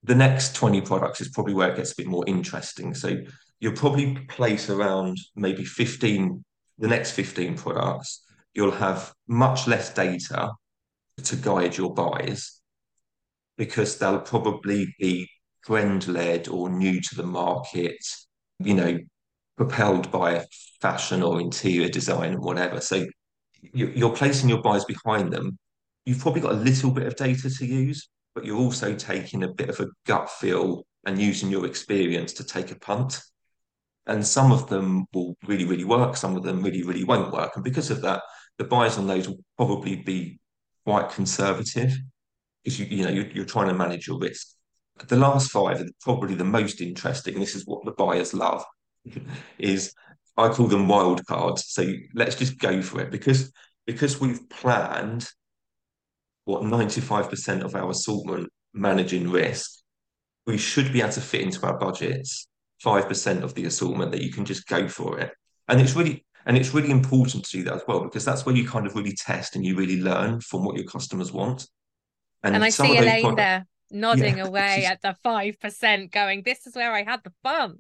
the 0.03 0.17
next 0.17 0.57
20 0.57 0.81
products 0.81 1.21
is 1.21 1.29
probably 1.29 1.55
where 1.55 1.71
it 1.71 1.77
gets 1.77 1.93
a 1.93 1.97
bit 1.99 2.09
more 2.09 2.25
interesting. 2.27 2.93
So 2.93 3.19
you'll 3.61 3.77
probably 3.77 4.17
place 4.29 4.69
around 4.69 5.17
maybe 5.37 5.65
15, 5.65 6.45
the 6.79 6.89
next 6.89 7.13
15 7.13 7.57
products, 7.57 8.25
you'll 8.53 8.73
have 8.73 9.15
much 9.29 9.69
less 9.69 9.95
data 9.95 10.51
to 11.23 11.37
guide 11.37 11.77
your 11.77 11.95
buys 11.95 12.61
because 13.57 13.97
they'll 13.97 14.19
probably 14.19 14.93
be 14.99 15.31
trend 15.65 16.09
led 16.09 16.49
or 16.49 16.69
new 16.69 17.01
to 17.01 17.15
the 17.15 17.23
market, 17.23 18.05
you 18.59 18.75
know, 18.75 18.99
propelled 19.57 20.11
by 20.11 20.45
fashion 20.81 21.23
or 21.23 21.41
interior 21.41 21.89
design 21.89 22.33
and 22.33 22.43
whatever. 22.43 22.81
So 22.81 23.07
you're 23.73 24.15
placing 24.15 24.49
your 24.49 24.63
buyers 24.63 24.85
behind 24.85 25.33
them. 25.33 25.59
You've 26.05 26.19
probably 26.19 26.43
got 26.43 26.53
a 26.53 26.57
little 26.57 26.91
bit 26.91 27.07
of 27.07 27.17
data 27.17 27.49
to 27.49 27.67
use, 27.67 28.09
but 28.35 28.45
you're 28.45 28.59
also 28.59 28.95
taking 28.95 29.43
a 29.43 29.53
bit 29.53 29.71
of 29.71 29.81
a 29.81 29.87
gut 30.07 30.29
feel 30.29 30.85
and 31.07 31.19
using 31.19 31.51
your 31.51 31.67
experience 31.67 32.33
to 32.35 32.45
take 32.45 32.71
a 32.71 32.79
punt. 32.79 33.21
And 34.07 34.27
some 34.27 34.53
of 34.53 34.69
them 34.69 35.07
will 35.15 35.35
really, 35.47 35.65
really 35.65 35.85
work. 35.85 36.17
Some 36.17 36.37
of 36.37 36.43
them 36.43 36.63
really, 36.63 36.83
really 36.83 37.05
won't 37.05 37.33
work. 37.33 37.53
And 37.55 37.65
because 37.65 37.91
of 37.91 38.03
that, 38.03 38.23
the 38.59 38.65
buyers 38.65 38.99
on 38.99 39.07
those 39.07 39.29
will 39.29 39.39
probably 39.57 39.97
be 39.97 40.39
quite 40.85 41.11
conservative 41.11 41.97
because 42.63 42.79
you, 42.79 42.87
you 42.87 43.05
know 43.05 43.11
you're, 43.11 43.27
you're 43.29 43.45
trying 43.45 43.69
to 43.69 43.75
manage 43.75 44.07
your 44.07 44.19
risk. 44.19 44.49
The 45.09 45.17
last 45.17 45.51
five 45.51 45.81
are 45.81 45.89
probably 46.03 46.35
the 46.35 46.45
most 46.45 46.81
interesting. 46.81 47.39
This 47.39 47.55
is 47.55 47.67
what 47.67 47.85
the 47.85 47.93
buyers 47.93 48.33
love. 48.33 48.65
is 49.59 49.95
I 50.37 50.49
call 50.49 50.67
them 50.67 50.89
wild 50.89 51.25
cards. 51.27 51.67
So 51.69 51.93
let's 52.15 52.37
just 52.37 52.59
go 52.59 52.83
for 52.83 53.01
it 53.01 53.11
because 53.11 53.53
because 53.87 54.21
we've 54.21 54.49
planned 54.49 55.29
what 56.47 56.63
95% 56.63 57.63
of 57.63 57.75
our 57.75 57.91
assortment 57.91 58.51
managing 58.73 59.31
risk, 59.31 59.81
we 60.47 60.59
should 60.59 60.93
be 60.93 61.01
able 61.01 61.13
to 61.13 61.21
fit 61.21 61.43
into 61.43 61.65
our 61.67 61.79
budgets 61.79 62.49
5% 62.85 63.43
of 63.43 63.55
the 63.55 63.65
assortment 63.65 64.13
that 64.13 64.23
you 64.23 64.33
can 64.33 64.45
just 64.45 64.67
go 64.67 64.89
for 64.89 65.19
it. 65.21 65.33
And 65.69 65.81
it's 65.81 65.95
really 65.95 66.25
and 66.47 66.59
it's 66.59 66.75
really 66.75 66.91
important 66.91 67.45
to 67.45 67.51
do 67.59 67.63
that 67.65 67.75
as 67.75 67.83
well 67.89 68.01
because 68.01 68.25
that's 68.25 68.45
where 68.45 68.55
you 68.55 68.69
kind 68.69 68.87
of 68.87 68.95
really 68.95 69.15
test 69.15 69.57
and 69.57 69.65
you 69.65 69.77
really 69.77 70.01
learn 70.01 70.41
from 70.41 70.65
what 70.65 70.77
your 70.77 70.85
customers 70.85 71.33
want. 71.33 71.67
And, 72.43 72.55
and 72.55 72.65
I 72.65 72.69
see 72.69 72.99
Elaine 72.99 73.23
products, 73.23 73.37
there 73.37 73.67
nodding 73.91 74.39
yeah, 74.39 74.45
away 74.47 74.85
at 74.85 75.01
the 75.01 75.17
5%, 75.25 76.11
going, 76.11 76.43
This 76.43 76.67
is 76.67 76.75
where 76.75 76.93
I 76.93 77.03
had 77.03 77.23
the 77.25 77.33
fun. 77.43 77.79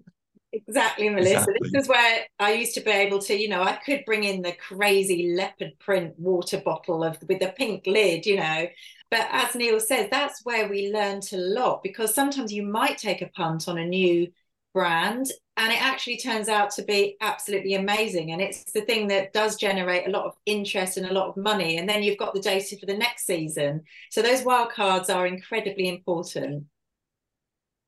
Exactly, 0.54 1.08
Melissa. 1.08 1.38
Exactly. 1.38 1.70
This 1.72 1.82
is 1.82 1.88
where 1.88 2.24
I 2.38 2.52
used 2.52 2.74
to 2.74 2.80
be 2.80 2.90
able 2.90 3.18
to, 3.20 3.34
you 3.34 3.48
know, 3.48 3.62
I 3.62 3.72
could 3.84 4.04
bring 4.04 4.24
in 4.24 4.42
the 4.42 4.52
crazy 4.52 5.34
leopard 5.36 5.72
print 5.80 6.14
water 6.18 6.60
bottle 6.64 7.02
of 7.02 7.18
with 7.28 7.40
the 7.40 7.52
pink 7.56 7.86
lid, 7.86 8.24
you 8.24 8.36
know. 8.36 8.66
But 9.10 9.28
as 9.30 9.54
Neil 9.54 9.80
says, 9.80 10.08
that's 10.10 10.44
where 10.44 10.68
we 10.68 10.92
learned 10.92 11.28
a 11.32 11.36
lot 11.36 11.82
because 11.82 12.14
sometimes 12.14 12.52
you 12.52 12.62
might 12.62 12.98
take 12.98 13.22
a 13.22 13.28
punt 13.28 13.68
on 13.68 13.78
a 13.78 13.86
new 13.86 14.30
brand 14.72 15.26
and 15.56 15.72
it 15.72 15.80
actually 15.80 16.18
turns 16.18 16.48
out 16.48 16.70
to 16.72 16.82
be 16.82 17.16
absolutely 17.20 17.74
amazing 17.74 18.32
and 18.32 18.42
it's 18.42 18.72
the 18.72 18.80
thing 18.80 19.06
that 19.06 19.32
does 19.32 19.56
generate 19.56 20.06
a 20.06 20.10
lot 20.10 20.26
of 20.26 20.34
interest 20.46 20.96
and 20.96 21.06
a 21.06 21.12
lot 21.14 21.28
of 21.28 21.36
money 21.36 21.78
and 21.78 21.88
then 21.88 22.02
you've 22.02 22.18
got 22.18 22.34
the 22.34 22.40
data 22.40 22.76
for 22.76 22.86
the 22.86 22.96
next 22.96 23.24
season 23.24 23.80
so 24.10 24.20
those 24.20 24.42
wild 24.42 24.72
cards 24.72 25.08
are 25.08 25.28
incredibly 25.28 25.88
important 25.88 26.64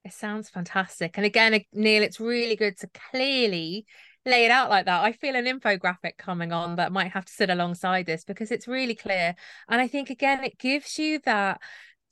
it 0.07 0.13
sounds 0.13 0.49
fantastic. 0.49 1.17
And 1.17 1.27
again, 1.27 1.61
Neil, 1.73 2.03
it's 2.03 2.21
really 2.21 2.55
good 2.55 2.79
to 2.79 2.89
clearly 3.11 3.87
lay 4.25 4.45
it 4.45 4.51
out 4.51 4.71
like 4.71 4.87
that. 4.87 5.03
I 5.03 5.13
feel 5.13 5.35
an 5.35 5.47
infographic 5.47 6.17
coming 6.17 6.53
on 6.53 6.77
that 6.77 6.93
might 6.93 7.13
have 7.13 7.25
to 7.25 7.33
sit 7.33 7.51
alongside 7.51 8.07
this 8.07 8.25
because 8.25 8.53
it's 8.53 8.69
really 8.69 8.95
clear. 8.95 9.35
And 9.69 9.81
I 9.81 9.89
think 9.89 10.09
again, 10.11 10.45
it 10.45 10.59
gives 10.59 10.99
you 10.99 11.21
that 11.25 11.61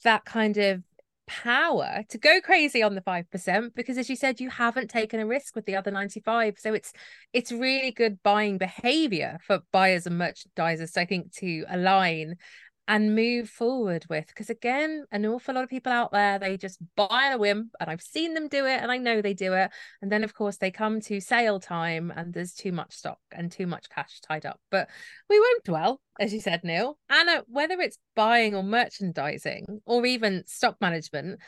that 0.02 0.24
kind 0.24 0.56
of 0.56 0.82
power 1.26 2.02
to 2.08 2.18
go 2.18 2.40
crazy 2.40 2.82
on 2.82 2.94
the 2.94 3.00
5% 3.00 3.74
because 3.74 3.96
as 3.96 4.10
you 4.10 4.16
said 4.16 4.40
you 4.40 4.50
haven't 4.50 4.90
taken 4.90 5.20
a 5.20 5.26
risk 5.26 5.56
with 5.56 5.64
the 5.64 5.74
other 5.74 5.90
95 5.90 6.56
so 6.58 6.74
it's 6.74 6.92
it's 7.32 7.50
really 7.50 7.90
good 7.90 8.22
buying 8.22 8.58
behavior 8.58 9.38
for 9.46 9.60
buyers 9.72 10.06
and 10.06 10.20
merchandisers 10.20 10.98
i 10.98 11.06
think 11.06 11.32
to 11.32 11.64
align 11.70 12.36
and 12.86 13.14
move 13.14 13.48
forward 13.48 14.04
with 14.08 14.26
because 14.26 14.50
again 14.50 15.04
an 15.10 15.24
awful 15.24 15.54
lot 15.54 15.64
of 15.64 15.70
people 15.70 15.92
out 15.92 16.12
there 16.12 16.38
they 16.38 16.56
just 16.56 16.78
buy 16.96 17.06
on 17.10 17.32
a 17.32 17.38
whim 17.38 17.70
and 17.80 17.90
i've 17.90 18.02
seen 18.02 18.34
them 18.34 18.48
do 18.48 18.66
it 18.66 18.80
and 18.80 18.92
i 18.92 18.98
know 18.98 19.22
they 19.22 19.32
do 19.32 19.54
it 19.54 19.70
and 20.02 20.12
then 20.12 20.22
of 20.22 20.34
course 20.34 20.58
they 20.58 20.70
come 20.70 21.00
to 21.00 21.20
sale 21.20 21.58
time 21.58 22.12
and 22.14 22.34
there's 22.34 22.52
too 22.52 22.72
much 22.72 22.92
stock 22.92 23.18
and 23.32 23.50
too 23.50 23.66
much 23.66 23.88
cash 23.88 24.20
tied 24.20 24.46
up. 24.46 24.60
But 24.70 24.88
we 25.28 25.38
won't 25.38 25.64
dwell 25.64 26.00
as 26.20 26.32
you 26.32 26.40
said 26.40 26.62
neil 26.62 26.98
anna 27.08 27.32
uh, 27.32 27.42
whether 27.46 27.80
it's 27.80 27.98
buying 28.14 28.54
or 28.54 28.62
merchandising 28.62 29.80
or 29.86 30.06
even 30.06 30.44
stock 30.46 30.76
management 30.80 31.40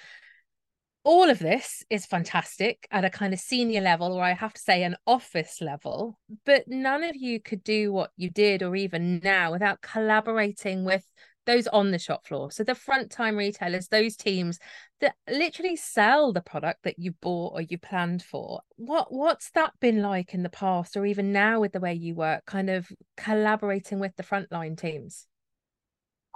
all 1.07 1.31
of 1.31 1.39
this 1.39 1.85
is 1.89 2.05
fantastic 2.05 2.89
at 2.91 3.05
a 3.05 3.11
kind 3.11 3.33
of 3.33 3.39
senior 3.39 3.81
level, 3.81 4.13
or 4.13 4.25
I 4.25 4.33
have 4.33 4.53
to 4.53 4.61
say, 4.61 4.83
an 4.83 4.97
office 5.07 5.61
level. 5.61 6.19
But 6.45 6.67
none 6.67 7.05
of 7.05 7.15
you 7.15 7.41
could 7.41 7.63
do 7.63 7.93
what 7.93 8.11
you 8.17 8.29
did, 8.29 8.61
or 8.61 8.75
even 8.75 9.21
now, 9.23 9.53
without 9.53 9.81
collaborating 9.81 10.85
with 10.85 11.05
those 11.47 11.69
on 11.69 11.93
the 11.93 11.99
shop 12.01 12.27
floor. 12.27 12.51
So 12.51 12.65
the 12.65 12.75
front 12.75 13.13
time 13.13 13.37
retailers, 13.37 13.87
those 13.87 14.17
teams 14.17 14.59
that 15.01 15.15
literally 15.31 15.77
sell 15.77 16.33
the 16.33 16.41
product 16.41 16.83
that 16.83 16.99
you 16.99 17.13
bought 17.23 17.53
or 17.55 17.61
you 17.61 17.79
planned 17.79 18.25
for. 18.25 18.63
What 18.75 19.13
what's 19.13 19.53
that 19.53 19.75
been 19.79 20.03
like 20.03 20.35
in 20.35 20.43
the 20.43 20.51
past, 20.51 20.97
or 20.97 21.07
even 21.07 21.33
now 21.33 21.61
with 21.61 21.71
the 21.71 21.79
way 21.79 21.95
you 21.95 22.17
work, 22.17 22.45
kind 22.47 22.69
of 22.69 22.89
collaborating 23.17 24.01
with 24.01 24.17
the 24.17 24.25
frontline 24.25 24.77
teams? 24.77 25.29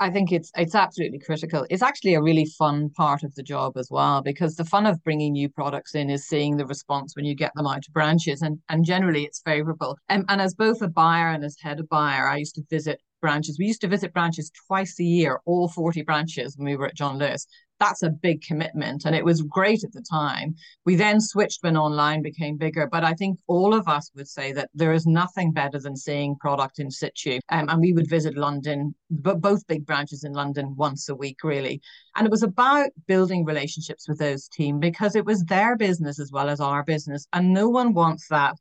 I 0.03 0.09
think 0.11 0.33
it's 0.33 0.51
it's 0.57 0.75
absolutely 0.75 1.19
critical. 1.19 1.67
It's 1.69 1.83
actually 1.83 2.15
a 2.15 2.23
really 2.23 2.47
fun 2.59 2.89
part 2.97 3.23
of 3.23 3.35
the 3.35 3.43
job 3.43 3.77
as 3.77 3.89
well 3.91 4.23
because 4.23 4.57
the 4.57 4.65
fun 4.65 4.87
of 4.87 5.03
bringing 5.05 5.33
new 5.35 5.51
products 5.51 5.95
in 5.95 6.09
is 6.09 6.27
seeing 6.27 6.57
the 6.57 6.65
response 6.67 7.15
when 7.15 7.27
you 7.27 7.35
get 7.35 7.53
them 7.55 7.67
out 7.67 7.83
to 7.83 7.91
branches 7.91 8.41
and 8.41 8.59
and 8.71 8.85
generally 8.87 9.25
it's 9.25 9.43
favorable. 9.45 9.99
And 10.09 10.25
and 10.31 10.41
as 10.41 10.55
both 10.55 10.81
a 10.81 10.89
buyer 10.89 11.29
and 11.29 11.45
as 11.45 11.57
head 11.61 11.81
of 11.81 11.89
buyer, 11.91 12.27
I 12.27 12.39
used 12.39 12.55
to 12.55 12.63
visit 12.71 13.01
branches. 13.21 13.59
We 13.59 13.67
used 13.67 13.81
to 13.83 13.89
visit 13.89 14.13
branches 14.13 14.51
twice 14.67 14.99
a 14.99 15.05
year, 15.05 15.41
all 15.45 15.69
40 15.69 16.03
branches 16.03 16.57
when 16.57 16.67
we 16.67 16.77
were 16.77 16.87
at 16.87 16.97
John 16.97 17.19
Lewis 17.19 17.47
that's 17.81 18.03
a 18.03 18.11
big 18.11 18.43
commitment. 18.43 19.07
And 19.07 19.17
it 19.17 19.25
was 19.25 19.43
great 19.43 19.83
at 19.83 19.93
the 19.93 20.05
time. 20.09 20.55
We 20.85 20.95
then 20.95 21.21
switched 21.21 21.63
when 21.63 21.77
online 21.77 22.23
became 22.23 22.59
bigger. 22.59 22.87
But 22.87 23.05
I 23.05 23.15
think 23.15 23.41
all 23.49 23.75
of 23.75 23.89
us 23.89 24.11
would 24.15 24.29
say 24.29 24.53
that 24.53 24.69
there 24.75 24.93
is 24.93 25.07
nothing 25.07 25.53
better 25.53 25.81
than 25.81 25.97
seeing 25.97 26.37
product 26.37 26.79
in 26.79 26.91
situ. 26.91 27.41
Um, 27.49 27.69
and 27.71 27.81
we 27.81 27.95
would 27.95 28.09
visit 28.09 28.37
London, 28.37 28.95
but 29.11 29.41
both 29.41 29.67
big 29.67 29.87
branches 29.87 30.25
in 30.25 30.35
London 30.35 30.77
once 30.77 31.09
a 31.09 31.15
week, 31.15 31.43
really. 31.43 31.81
And 32.15 32.27
it 32.27 32.31
was 32.31 32.43
about 32.43 32.91
building 33.09 33.45
relationships 33.47 34.07
with 34.07 34.19
those 34.19 34.47
team 34.49 34.79
because 34.79 35.17
it 35.17 35.25
was 35.25 35.43
their 35.45 35.77
business 35.77 36.21
as 36.21 36.31
well 36.31 36.51
as 36.51 36.61
our 36.61 36.85
business. 36.85 37.27
And 37.33 37.55
no 37.55 37.71
one 37.71 37.95
wants 37.95 38.29
that 38.29 38.57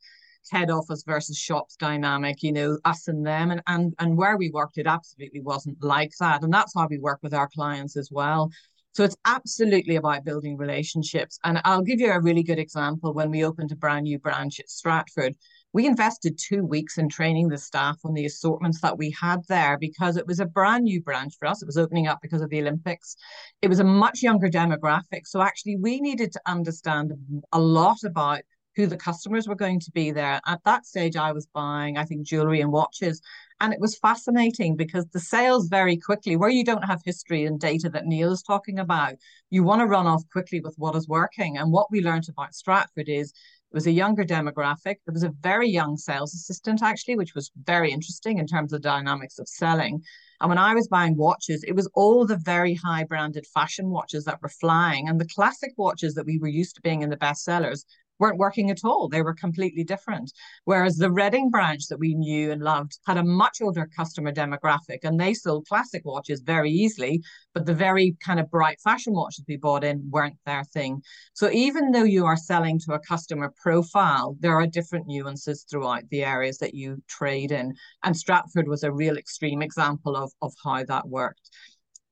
head 0.50 0.70
office 0.70 1.04
versus 1.06 1.38
shops 1.38 1.76
dynamic, 1.76 2.44
you 2.44 2.52
know, 2.52 2.78
us 2.86 3.08
and 3.08 3.26
them. 3.26 3.52
And, 3.52 3.62
and, 3.68 3.94
and 4.00 4.18
where 4.18 4.38
we 4.38 4.50
worked, 4.50 4.78
it 4.78 4.88
absolutely 4.88 5.42
wasn't 5.42 5.84
like 5.84 6.12
that. 6.20 6.44
And 6.44 6.54
that's 6.54 6.74
how 6.76 6.88
we 6.90 7.00
work 7.00 7.20
with 7.22 7.34
our 7.34 7.50
clients 7.50 7.98
as 7.98 8.10
well. 8.12 8.52
So 8.94 9.04
it's 9.04 9.18
absolutely 9.26 9.96
about 9.96 10.26
building 10.26 10.58
relationships. 10.58 11.40
And 11.44 11.62
I'll 11.64 11.84
give 11.84 12.00
you 12.00 12.12
a 12.12 12.20
really 12.20 12.44
good 12.44 12.60
example. 12.60 13.14
When 13.14 13.30
we 13.30 13.46
opened 13.46 13.72
a 13.72 13.76
brand 13.76 14.04
new 14.04 14.20
branch 14.20 14.60
at 14.60 14.70
Stratford, 14.70 15.36
we 15.72 15.86
invested 15.86 16.40
two 16.40 16.66
weeks 16.66 16.98
in 16.98 17.08
training 17.08 17.48
the 17.48 17.58
staff 17.58 17.98
on 18.04 18.16
the 18.16 18.26
assortments 18.26 18.82
that 18.82 18.98
we 18.98 19.12
had 19.12 19.42
there 19.48 19.78
because 19.78 20.18
it 20.18 20.26
was 20.26 20.40
a 20.40 20.46
brand 20.46 20.86
new 20.86 21.02
branch 21.02 21.36
for 21.38 21.48
us. 21.48 21.62
It 21.62 21.68
was 21.68 21.78
opening 21.78 22.08
up 22.08 22.20
because 22.22 22.42
of 22.42 22.50
the 22.50 22.60
Olympics. 22.60 23.16
It 23.62 23.68
was 23.68 23.80
a 23.80 23.84
much 23.84 24.24
younger 24.24 24.50
demographic. 24.50 25.26
So 25.26 25.42
actually, 25.42 25.78
we 25.78 26.02
needed 26.02 26.32
to 26.32 26.42
understand 26.48 27.14
a 27.52 27.60
lot 27.60 28.04
about 28.04 28.42
who 28.80 28.88
the 28.88 28.96
customers 28.96 29.46
were 29.46 29.56
going 29.56 29.80
to 29.82 29.92
be 29.92 30.10
there. 30.10 30.40
At 30.46 30.64
that 30.64 30.86
stage, 30.86 31.18
I 31.18 31.34
was 31.34 31.48
buying, 31.48 31.98
I 31.98 32.06
think, 32.06 32.26
jewelry 32.26 32.62
and 32.62 32.72
watches. 32.72 33.22
And 33.60 33.74
it 33.74 33.80
was 33.82 33.98
fascinating 33.98 34.78
because 34.78 35.06
the 35.08 35.20
sales 35.20 35.68
very 35.68 35.98
quickly, 35.98 36.38
where 36.38 36.50
you 36.50 36.64
don't 36.64 36.86
have 36.86 37.02
history 37.04 37.44
and 37.44 37.60
data 37.60 37.90
that 37.90 38.06
Neil 38.06 38.32
is 38.32 38.42
talking 38.42 38.80
about, 38.80 39.16
you 39.50 39.64
want 39.64 39.82
to 39.82 39.86
run 39.86 40.08
off 40.08 40.24
quickly 40.32 40.62
with 40.62 40.76
what 40.78 40.96
is 40.96 41.10
working. 41.10 41.58
And 41.58 41.74
what 41.74 41.92
we 41.92 42.02
learned 42.02 42.30
about 42.30 42.56
Stratford 42.56 43.10
is 43.10 43.32
it 43.32 43.76
was 43.76 43.86
a 43.86 43.92
younger 43.92 44.24
demographic. 44.24 44.96
It 45.06 45.14
was 45.14 45.24
a 45.24 45.34
very 45.42 45.70
young 45.70 45.98
sales 45.98 46.34
assistant, 46.34 46.82
actually, 46.82 47.18
which 47.18 47.36
was 47.36 47.52
very 47.66 47.92
interesting 47.92 48.38
in 48.38 48.48
terms 48.48 48.72
of 48.72 48.82
the 48.82 48.88
dynamics 48.88 49.40
of 49.40 49.50
selling. 49.50 50.02
And 50.40 50.48
when 50.48 50.58
I 50.58 50.74
was 50.74 50.88
buying 50.88 51.18
watches, 51.18 51.66
it 51.68 51.76
was 51.76 51.90
all 51.94 52.26
the 52.26 52.38
very 52.38 52.76
high 52.76 53.04
branded 53.04 53.46
fashion 53.54 53.90
watches 53.90 54.24
that 54.24 54.42
were 54.42 54.48
flying. 54.48 55.10
And 55.10 55.20
the 55.20 55.28
classic 55.28 55.74
watches 55.76 56.14
that 56.14 56.26
we 56.26 56.40
were 56.40 56.48
used 56.48 56.76
to 56.76 56.82
being 56.82 57.02
in 57.02 57.10
the 57.10 57.18
bestsellers 57.18 57.84
weren't 58.20 58.38
working 58.38 58.70
at 58.70 58.84
all. 58.84 59.08
They 59.08 59.22
were 59.22 59.34
completely 59.34 59.84
different. 59.84 60.32
Whereas 60.66 60.98
the 60.98 61.12
Reading 61.12 61.50
branch 61.50 61.88
that 61.88 62.00
we 62.00 62.14
knew 62.14 62.52
and 62.52 62.62
loved 62.62 63.00
had 63.06 63.18
a 63.18 63.24
much 63.24 63.62
older 63.62 63.90
customer 63.96 64.32
demographic 64.32 65.00
and 65.04 65.20
they 65.20 65.34
sold 65.34 65.68
classic 65.68 66.04
watches 66.06 66.42
very 66.42 66.72
easily, 66.72 67.22
but 67.54 67.66
the 67.66 67.74
very 67.74 68.16
kind 68.24 68.40
of 68.40 68.52
bright 68.52 68.80
fashion 68.82 69.14
watches 69.14 69.46
we 69.48 69.58
bought 69.58 69.84
in 69.84 70.10
weren't 70.10 70.38
their 70.46 70.64
thing. 70.66 71.02
So 71.34 71.50
even 71.52 71.92
though 71.92 72.04
you 72.04 72.26
are 72.26 72.38
selling 72.38 72.80
to 72.80 72.94
a 72.94 73.00
customer 73.00 73.54
profile, 73.62 74.36
there 74.40 74.56
are 74.60 74.68
different 74.68 75.08
nuances 75.08 75.66
throughout 75.70 76.04
the 76.10 76.24
areas 76.24 76.58
that 76.60 76.74
you 76.74 77.02
trade 77.08 77.52
in. 77.52 77.74
And 78.04 78.16
Stratford 78.16 78.68
was 78.68 78.84
a 78.84 78.92
real 78.92 79.18
extreme 79.18 79.62
example 79.62 80.16
of, 80.16 80.32
of 80.42 80.54
how 80.64 80.84
that 80.84 81.08
worked. 81.08 81.50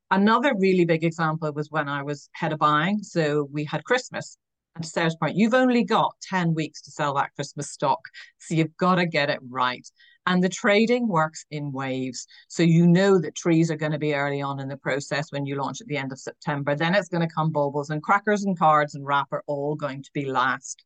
Another 0.10 0.54
really 0.58 0.86
big 0.86 1.04
example 1.04 1.52
was 1.54 1.70
when 1.70 1.89
I 1.89 2.02
was 2.02 2.30
head 2.34 2.54
of 2.54 2.60
buying. 2.60 3.04
So 3.04 3.48
we 3.52 3.65
had 3.65 3.84
Christmas 3.84 4.38
to 4.81 4.87
Sara's 4.87 5.15
point, 5.15 5.35
you've 5.35 5.53
only 5.53 5.83
got 5.83 6.15
10 6.23 6.53
weeks 6.53 6.81
to 6.83 6.91
sell 6.91 7.13
that 7.15 7.33
Christmas 7.35 7.71
stock. 7.71 7.99
So 8.39 8.55
you've 8.55 8.75
got 8.77 8.95
to 8.95 9.05
get 9.05 9.29
it 9.29 9.39
right. 9.49 9.87
And 10.25 10.43
the 10.43 10.49
trading 10.49 11.07
works 11.07 11.45
in 11.51 11.71
waves. 11.71 12.27
So 12.49 12.61
you 12.61 12.85
know 12.85 13.17
that 13.19 13.35
trees 13.35 13.71
are 13.71 13.77
going 13.77 13.93
to 13.93 13.97
be 13.97 14.13
early 14.13 14.41
on 14.41 14.59
in 14.59 14.67
the 14.67 14.77
process 14.77 15.31
when 15.31 15.45
you 15.45 15.55
launch 15.55 15.79
at 15.79 15.87
the 15.87 15.97
end 15.97 16.11
of 16.11 16.19
September. 16.19 16.75
Then 16.75 16.95
it's 16.95 17.07
going 17.07 17.27
to 17.27 17.33
come 17.33 17.51
baubles 17.51 17.89
and 17.89 18.03
crackers 18.03 18.43
and 18.43 18.59
cards 18.59 18.93
and 18.93 19.05
wrap 19.05 19.27
are 19.31 19.43
all 19.47 19.75
going 19.75 20.03
to 20.03 20.09
be 20.13 20.25
last. 20.25 20.83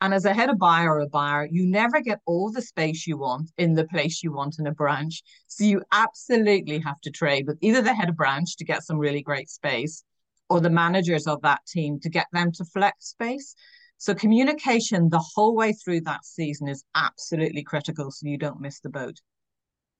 And 0.00 0.14
as 0.14 0.24
a 0.24 0.32
head 0.32 0.48
of 0.48 0.58
buyer 0.58 0.94
or 0.94 1.00
a 1.00 1.08
buyer, 1.08 1.48
you 1.50 1.66
never 1.66 2.00
get 2.00 2.20
all 2.24 2.52
the 2.52 2.62
space 2.62 3.06
you 3.06 3.18
want 3.18 3.50
in 3.58 3.74
the 3.74 3.84
place 3.84 4.22
you 4.22 4.32
want 4.32 4.58
in 4.58 4.66
a 4.66 4.72
branch. 4.72 5.22
So 5.48 5.64
you 5.64 5.82
absolutely 5.92 6.78
have 6.78 7.00
to 7.00 7.10
trade 7.10 7.46
with 7.46 7.58
either 7.60 7.82
the 7.82 7.94
head 7.94 8.08
of 8.08 8.16
branch 8.16 8.56
to 8.56 8.64
get 8.64 8.84
some 8.84 8.98
really 8.98 9.22
great 9.22 9.50
space 9.50 10.04
or 10.48 10.60
the 10.60 10.70
managers 10.70 11.26
of 11.26 11.42
that 11.42 11.60
team 11.66 12.00
to 12.00 12.08
get 12.08 12.26
them 12.32 12.52
to 12.52 12.64
flex 12.64 13.08
space. 13.08 13.54
So 13.98 14.14
communication 14.14 15.08
the 15.10 15.24
whole 15.34 15.56
way 15.56 15.72
through 15.72 16.02
that 16.02 16.24
season 16.24 16.68
is 16.68 16.84
absolutely 16.94 17.62
critical 17.62 18.10
so 18.10 18.26
you 18.26 18.38
don't 18.38 18.60
miss 18.60 18.80
the 18.80 18.90
boat. 18.90 19.20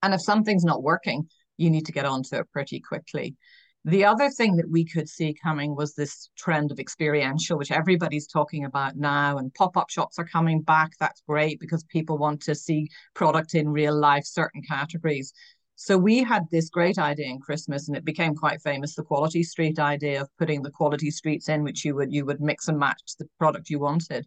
And 0.03 0.15
if 0.15 0.23
something's 0.23 0.65
not 0.65 0.83
working, 0.83 1.29
you 1.57 1.71
need 1.71 1.87
to 1.87 1.93
get 1.93 2.05
onto 2.05 2.37
it 2.37 2.51
pretty 2.53 2.81
quickly. 2.81 3.37
The 3.85 4.05
other 4.05 4.29
thing 4.29 4.57
that 4.57 4.71
we 4.71 4.85
could 4.85 5.09
see 5.09 5.35
coming 5.35 5.75
was 5.75 5.95
this 5.95 6.31
trend 6.37 6.73
of 6.73 6.79
experiential, 6.79 7.57
which 7.57 7.71
everybody's 7.71 8.27
talking 8.27 8.65
about 8.65 8.97
now, 8.97 9.39
and 9.39 9.55
pop 9.55 9.77
up 9.77 9.89
shops 9.89 10.19
are 10.19 10.27
coming 10.27 10.63
back. 10.63 10.93
That's 11.01 11.23
great 11.29 11.59
because 11.59 11.85
people 11.85 12.19
want 12.19 12.43
to 12.43 12.55
see 12.55 12.89
product 13.15 13.55
in 13.55 13.69
real 13.69 13.99
life, 13.99 14.25
certain 14.27 14.63
categories. 14.63 15.33
So 15.81 15.97
we 15.97 16.25
had 16.25 16.51
this 16.51 16.71
great 16.71 16.99
idea 16.99 17.29
in 17.29 17.38
Christmas, 17.38 17.87
and 17.87 17.97
it 17.97 18.05
became 18.05 18.35
quite 18.35 18.61
famous, 18.61 18.97
the 18.97 19.05
quality 19.05 19.45
street 19.45 19.79
idea 19.79 20.21
of 20.21 20.29
putting 20.37 20.61
the 20.61 20.73
quality 20.73 21.09
streets 21.12 21.49
in, 21.49 21.62
which 21.62 21.85
you 21.85 21.95
would 21.95 22.12
you 22.12 22.27
would 22.27 22.41
mix 22.41 22.67
and 22.67 22.81
match 22.81 23.01
the 23.17 23.29
product 23.38 23.71
you 23.71 23.79
wanted. 23.79 24.27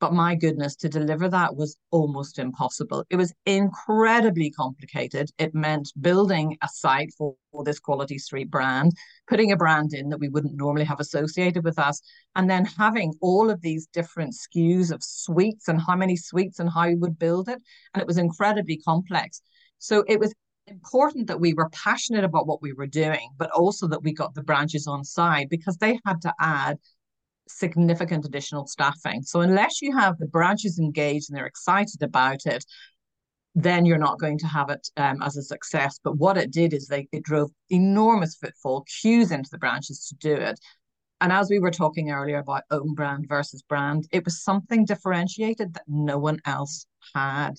But 0.00 0.14
my 0.14 0.34
goodness, 0.34 0.76
to 0.76 0.88
deliver 0.88 1.28
that 1.28 1.56
was 1.56 1.76
almost 1.90 2.38
impossible. 2.38 3.04
It 3.10 3.16
was 3.16 3.34
incredibly 3.44 4.50
complicated. 4.50 5.28
It 5.36 5.54
meant 5.54 5.92
building 6.00 6.56
a 6.62 6.68
site 6.68 7.12
for, 7.18 7.34
for, 7.52 7.64
this 7.64 7.80
quality 7.80 8.16
street 8.16 8.50
brand, 8.50 8.92
putting 9.28 9.52
a 9.52 9.58
brand 9.58 9.92
in 9.92 10.08
that 10.08 10.20
we 10.20 10.30
wouldn't 10.30 10.56
normally 10.56 10.86
have 10.86 11.00
associated 11.00 11.64
with 11.64 11.78
us, 11.78 12.00
and 12.34 12.48
then 12.48 12.64
having 12.64 13.12
all 13.20 13.50
of 13.50 13.60
these 13.60 13.88
different 13.92 14.34
SKUs 14.34 14.90
of 14.90 15.02
sweets 15.02 15.68
and 15.68 15.82
how 15.82 15.96
many 15.96 16.16
sweets 16.16 16.60
and 16.60 16.70
how 16.70 16.84
you 16.84 16.96
would 16.96 17.18
build 17.18 17.50
it. 17.50 17.60
And 17.92 18.00
it 18.00 18.06
was 18.06 18.16
incredibly 18.16 18.78
complex. 18.78 19.42
So 19.78 20.02
it 20.08 20.18
was 20.18 20.34
important 20.68 21.26
that 21.26 21.40
we 21.40 21.54
were 21.54 21.68
passionate 21.70 22.24
about 22.24 22.46
what 22.46 22.62
we 22.62 22.72
were 22.72 22.86
doing, 22.86 23.30
but 23.36 23.50
also 23.50 23.88
that 23.88 24.02
we 24.02 24.12
got 24.12 24.34
the 24.34 24.42
branches 24.42 24.86
on 24.86 25.04
side 25.04 25.48
because 25.48 25.76
they 25.76 25.98
had 26.04 26.20
to 26.22 26.34
add 26.40 26.78
significant 27.48 28.24
additional 28.24 28.66
staffing. 28.66 29.22
So 29.22 29.40
unless 29.40 29.80
you 29.82 29.96
have 29.96 30.18
the 30.18 30.26
branches 30.26 30.78
engaged 30.78 31.30
and 31.30 31.36
they're 31.36 31.46
excited 31.46 32.02
about 32.02 32.46
it, 32.46 32.64
then 33.54 33.84
you're 33.84 33.98
not 33.98 34.20
going 34.20 34.38
to 34.38 34.46
have 34.46 34.70
it 34.70 34.88
um, 34.96 35.20
as 35.22 35.36
a 35.36 35.42
success. 35.42 35.98
But 36.02 36.16
what 36.16 36.36
it 36.36 36.52
did 36.52 36.72
is 36.72 36.86
they 36.86 37.08
it 37.12 37.24
drove 37.24 37.50
enormous 37.70 38.36
footfall, 38.36 38.84
queues 39.00 39.32
into 39.32 39.50
the 39.50 39.58
branches 39.58 40.06
to 40.08 40.14
do 40.16 40.34
it. 40.34 40.60
And 41.20 41.32
as 41.32 41.50
we 41.50 41.58
were 41.58 41.72
talking 41.72 42.10
earlier 42.10 42.38
about 42.38 42.62
own 42.70 42.94
brand 42.94 43.26
versus 43.28 43.62
brand, 43.62 44.06
it 44.12 44.24
was 44.24 44.42
something 44.42 44.84
differentiated 44.84 45.74
that 45.74 45.82
no 45.88 46.18
one 46.18 46.38
else 46.44 46.86
had. 47.14 47.54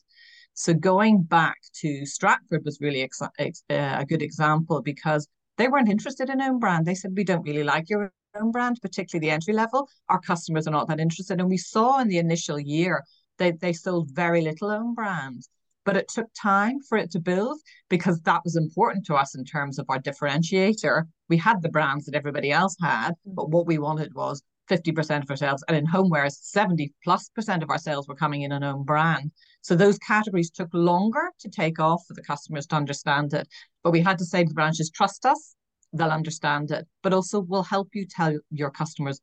So 0.60 0.74
going 0.74 1.24
back 1.24 1.56
to 1.76 2.06
Stratford 2.06 2.65
was 2.65 2.82
really 2.82 3.02
ex- 3.02 3.22
ex- 3.39 3.63
uh, 3.69 3.95
a 4.00 4.06
good 4.06 4.22
example 4.22 4.82
because 4.82 5.26
they 5.58 5.69
weren't 5.69 5.88
interested 5.88 6.30
in 6.30 6.41
own 6.41 6.60
brand. 6.60 6.86
They 6.86 6.95
said, 6.95 7.13
we 7.15 7.24
don't 7.24 7.43
really 7.43 7.63
like 7.63 7.89
your 7.89 8.12
own 8.36 8.52
brand, 8.52 8.78
particularly 8.82 9.26
the 9.26 9.32
entry 9.32 9.54
level, 9.54 9.88
our 10.10 10.19
customers 10.19 10.67
are 10.67 10.72
not 10.72 10.89
that 10.89 11.00
interested. 11.00 11.39
And 11.39 11.50
we 11.50 11.56
saw 11.56 12.02
in 12.02 12.10
the 12.10 12.17
initial 12.17 12.60
year 12.60 13.06
they, 13.38 13.52
they 13.52 13.72
sold 13.72 14.10
very 14.12 14.41
little 14.41 14.69
own 14.69 14.93
brand. 14.93 15.43
But 15.86 15.95
it 15.95 16.10
took 16.10 16.28
time 16.34 16.82
for 16.89 16.98
it 16.98 17.10
to 17.12 17.22
build 17.22 17.58
because 17.89 18.19
that 18.24 18.41
was 18.43 18.58
important 18.58 19.06
to 19.06 19.15
us 19.15 19.36
in 19.36 19.45
terms 19.45 19.80
of 19.80 19.86
our 19.88 20.00
differentiator. 20.00 21.04
We 21.30 21.38
had 21.38 21.62
the 21.62 21.69
brands 21.69 22.04
that 22.08 22.15
everybody 22.15 22.52
else 22.52 22.76
had, 22.82 23.13
but 23.26 23.50
what 23.50 23.65
we 23.65 23.78
wanted 23.78 24.13
was 24.13 24.43
50% 24.69 25.24
of 25.24 25.30
our 25.30 25.38
sales. 25.38 25.63
And 25.69 25.78
in 25.78 25.88
homewares, 25.88 26.34
70 26.41 26.93
plus 27.02 27.30
percent 27.30 27.63
of 27.63 27.69
our 27.69 27.78
sales 27.78 28.10
were 28.10 28.15
coming 28.15 28.41
in 28.41 28.52
an 28.52 28.63
own 28.63 28.84
brand. 28.84 29.32
So 29.62 29.76
those 29.76 29.98
categories 30.00 30.50
took 30.50 30.69
longer 30.74 31.32
to 31.39 31.50
take 31.50 31.80
off 31.80 32.04
for 32.08 32.13
the 32.13 32.24
customers 32.24 32.65
to 32.67 32.76
understand 32.76 33.34
it. 33.34 33.48
But 33.84 33.91
we 33.91 34.02
had 34.02 34.17
to 34.19 34.26
say 34.26 34.43
to 34.43 34.48
the 34.48 34.54
branches, 34.54 34.89
trust 34.89 35.26
us, 35.26 35.56
they'll 35.93 36.10
understand 36.10 36.72
it, 36.72 36.88
but 37.04 37.13
also 37.13 37.41
we'll 37.41 37.63
help 37.63 37.89
you 37.93 38.06
tell 38.06 38.38
your 38.52 38.72
customers 38.72 39.19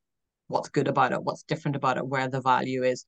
what's 0.48 0.68
good 0.68 0.88
about 0.88 1.12
it, 1.12 1.22
what's 1.22 1.42
different 1.42 1.76
about 1.76 1.96
it, 1.96 2.06
where 2.06 2.28
the 2.28 2.40
value 2.40 2.82
is. 2.82 3.06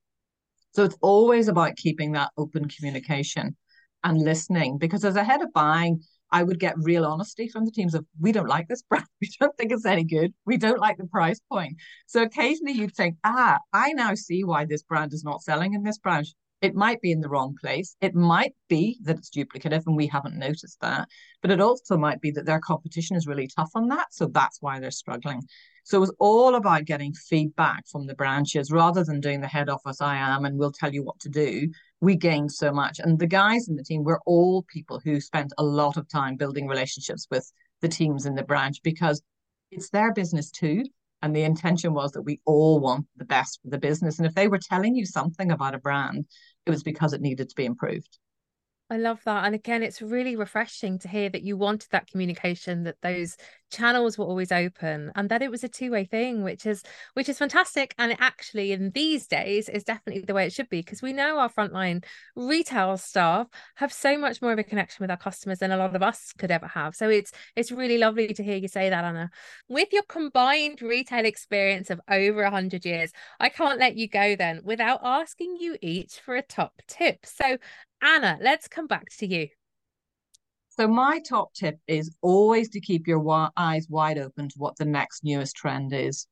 So 0.72 0.84
it's 0.84 0.96
always 1.00 1.48
about 1.48 1.76
keeping 1.76 2.12
that 2.12 2.30
open 2.36 2.68
communication 2.68 3.56
and 4.04 4.18
listening 4.18 4.78
because 4.78 5.04
as 5.04 5.16
a 5.16 5.24
head 5.24 5.42
of 5.42 5.52
buying, 5.52 6.02
I 6.30 6.42
would 6.42 6.60
get 6.60 6.74
real 6.76 7.06
honesty 7.06 7.48
from 7.48 7.64
the 7.64 7.70
teams 7.70 7.94
of 7.94 8.04
we 8.20 8.32
don't 8.32 8.48
like 8.48 8.68
this 8.68 8.82
brand, 8.82 9.06
we 9.20 9.30
don't 9.40 9.56
think 9.56 9.72
it's 9.72 9.86
any 9.86 10.04
good, 10.04 10.34
we 10.44 10.56
don't 10.56 10.78
like 10.78 10.98
the 10.98 11.06
price 11.06 11.40
point. 11.50 11.76
So 12.06 12.22
occasionally 12.22 12.72
you'd 12.72 12.94
think, 12.94 13.16
ah, 13.24 13.58
I 13.72 13.92
now 13.92 14.14
see 14.14 14.44
why 14.44 14.66
this 14.66 14.82
brand 14.82 15.12
is 15.12 15.24
not 15.24 15.42
selling 15.42 15.74
in 15.74 15.82
this 15.82 15.98
branch. 15.98 16.28
It 16.60 16.74
might 16.74 17.00
be 17.00 17.12
in 17.12 17.20
the 17.20 17.28
wrong 17.28 17.54
place. 17.60 17.96
It 18.00 18.14
might 18.14 18.54
be 18.68 18.98
that 19.02 19.16
it's 19.16 19.30
duplicative 19.30 19.84
and 19.86 19.96
we 19.96 20.08
haven't 20.08 20.36
noticed 20.36 20.78
that. 20.80 21.08
But 21.40 21.52
it 21.52 21.60
also 21.60 21.96
might 21.96 22.20
be 22.20 22.32
that 22.32 22.46
their 22.46 22.58
competition 22.58 23.16
is 23.16 23.26
really 23.26 23.48
tough 23.48 23.70
on 23.74 23.88
that. 23.88 24.08
So 24.12 24.26
that's 24.26 24.58
why 24.60 24.80
they're 24.80 24.90
struggling. 24.90 25.42
So 25.84 25.96
it 25.96 26.00
was 26.00 26.14
all 26.18 26.56
about 26.56 26.84
getting 26.84 27.14
feedback 27.14 27.86
from 27.88 28.06
the 28.06 28.14
branches 28.14 28.72
rather 28.72 29.04
than 29.04 29.20
doing 29.20 29.40
the 29.40 29.46
head 29.46 29.68
office 29.68 30.00
I 30.00 30.16
am 30.16 30.44
and 30.44 30.58
we'll 30.58 30.72
tell 30.72 30.92
you 30.92 31.04
what 31.04 31.18
to 31.20 31.28
do. 31.28 31.70
We 32.00 32.16
gained 32.16 32.52
so 32.52 32.72
much. 32.72 32.98
And 32.98 33.18
the 33.18 33.26
guys 33.26 33.68
in 33.68 33.76
the 33.76 33.84
team 33.84 34.02
were 34.02 34.20
all 34.26 34.64
people 34.64 35.00
who 35.04 35.20
spent 35.20 35.52
a 35.58 35.64
lot 35.64 35.96
of 35.96 36.08
time 36.08 36.36
building 36.36 36.66
relationships 36.66 37.26
with 37.30 37.50
the 37.80 37.88
teams 37.88 38.26
in 38.26 38.34
the 38.34 38.42
branch 38.42 38.82
because 38.82 39.22
it's 39.70 39.90
their 39.90 40.12
business 40.12 40.50
too. 40.50 40.84
And 41.22 41.34
the 41.34 41.42
intention 41.42 41.94
was 41.94 42.12
that 42.12 42.22
we 42.22 42.40
all 42.44 42.80
want 42.80 43.06
the 43.16 43.24
best 43.24 43.60
for 43.62 43.70
the 43.70 43.78
business. 43.78 44.18
And 44.18 44.26
if 44.26 44.34
they 44.34 44.48
were 44.48 44.60
telling 44.60 44.94
you 44.94 45.04
something 45.04 45.50
about 45.50 45.74
a 45.74 45.78
brand, 45.78 46.26
it 46.64 46.70
was 46.70 46.82
because 46.82 47.12
it 47.12 47.20
needed 47.20 47.48
to 47.48 47.56
be 47.56 47.64
improved. 47.64 48.18
I 48.90 48.96
love 48.96 49.20
that. 49.24 49.44
And 49.44 49.54
again, 49.54 49.82
it's 49.82 50.00
really 50.00 50.34
refreshing 50.34 50.98
to 51.00 51.08
hear 51.08 51.28
that 51.28 51.42
you 51.42 51.58
wanted 51.58 51.90
that 51.90 52.06
communication, 52.06 52.84
that 52.84 52.96
those 53.02 53.36
channels 53.70 54.16
were 54.16 54.24
always 54.24 54.50
open 54.50 55.12
and 55.14 55.28
that 55.28 55.42
it 55.42 55.50
was 55.50 55.62
a 55.62 55.68
two-way 55.68 56.06
thing, 56.06 56.42
which 56.42 56.64
is 56.64 56.82
which 57.12 57.28
is 57.28 57.36
fantastic. 57.36 57.94
And 57.98 58.12
it 58.12 58.18
actually 58.18 58.72
in 58.72 58.90
these 58.92 59.26
days 59.26 59.68
is 59.68 59.84
definitely 59.84 60.22
the 60.22 60.32
way 60.32 60.46
it 60.46 60.54
should 60.54 60.70
be 60.70 60.80
because 60.80 61.02
we 61.02 61.12
know 61.12 61.38
our 61.38 61.50
frontline 61.50 62.02
retail 62.34 62.96
staff 62.96 63.48
have 63.74 63.92
so 63.92 64.16
much 64.16 64.40
more 64.40 64.52
of 64.52 64.58
a 64.58 64.64
connection 64.64 65.04
with 65.04 65.10
our 65.10 65.18
customers 65.18 65.58
than 65.58 65.70
a 65.70 65.76
lot 65.76 65.94
of 65.94 66.02
us 66.02 66.32
could 66.38 66.50
ever 66.50 66.68
have. 66.68 66.96
So 66.96 67.10
it's 67.10 67.32
it's 67.56 67.70
really 67.70 67.98
lovely 67.98 68.32
to 68.32 68.42
hear 68.42 68.56
you 68.56 68.68
say 68.68 68.88
that, 68.88 69.04
Anna. 69.04 69.28
With 69.68 69.92
your 69.92 70.04
combined 70.04 70.80
retail 70.80 71.26
experience 71.26 71.90
of 71.90 72.00
over 72.08 72.42
hundred 72.48 72.86
years, 72.86 73.12
I 73.38 73.50
can't 73.50 73.78
let 73.78 73.96
you 73.96 74.08
go 74.08 74.34
then 74.34 74.62
without 74.64 75.00
asking 75.02 75.58
you 75.60 75.76
each 75.82 76.20
for 76.20 76.36
a 76.36 76.42
top 76.42 76.80
tip. 76.88 77.26
So 77.26 77.58
Anna, 78.02 78.38
let's 78.40 78.68
come 78.68 78.86
back 78.86 79.06
to 79.18 79.26
you. 79.26 79.48
So 80.68 80.86
my 80.86 81.20
top 81.28 81.54
tip 81.54 81.78
is 81.88 82.16
always 82.22 82.68
to 82.70 82.80
keep 82.80 83.06
your 83.06 83.50
eyes 83.56 83.86
wide 83.90 84.18
open 84.18 84.48
to 84.48 84.54
what 84.58 84.76
the 84.76 84.84
next 84.84 85.24
newest 85.24 85.56
trend 85.56 85.92
is. 85.92 86.26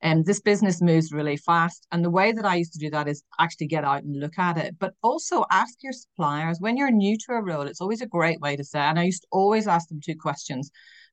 And 0.00 0.18
um, 0.18 0.24
this 0.24 0.40
business 0.40 0.82
moves 0.82 1.12
really 1.12 1.36
fast. 1.36 1.86
And 1.92 2.04
the 2.04 2.10
way 2.10 2.32
that 2.32 2.44
I 2.44 2.56
used 2.56 2.72
to 2.72 2.80
do 2.80 2.90
that 2.90 3.06
is 3.06 3.22
actually 3.38 3.68
get 3.68 3.84
out 3.84 4.02
and 4.02 4.18
look 4.18 4.36
at 4.38 4.58
it, 4.58 4.76
but 4.80 4.94
also 5.02 5.44
ask 5.52 5.74
your 5.82 5.92
suppliers 5.92 6.58
when 6.58 6.76
you're 6.76 6.90
new 6.90 7.16
to 7.18 7.34
a 7.34 7.42
role. 7.42 7.62
It's 7.62 7.80
always 7.80 8.00
a 8.00 8.06
great 8.06 8.40
way 8.40 8.56
to 8.56 8.64
say, 8.64 8.80
and 8.80 8.98
I 8.98 9.04
used 9.04 9.22
to 9.22 9.28
always 9.30 9.68
ask 9.68 9.88
them 9.88 10.00
two 10.04 10.16
questions. 10.16 10.72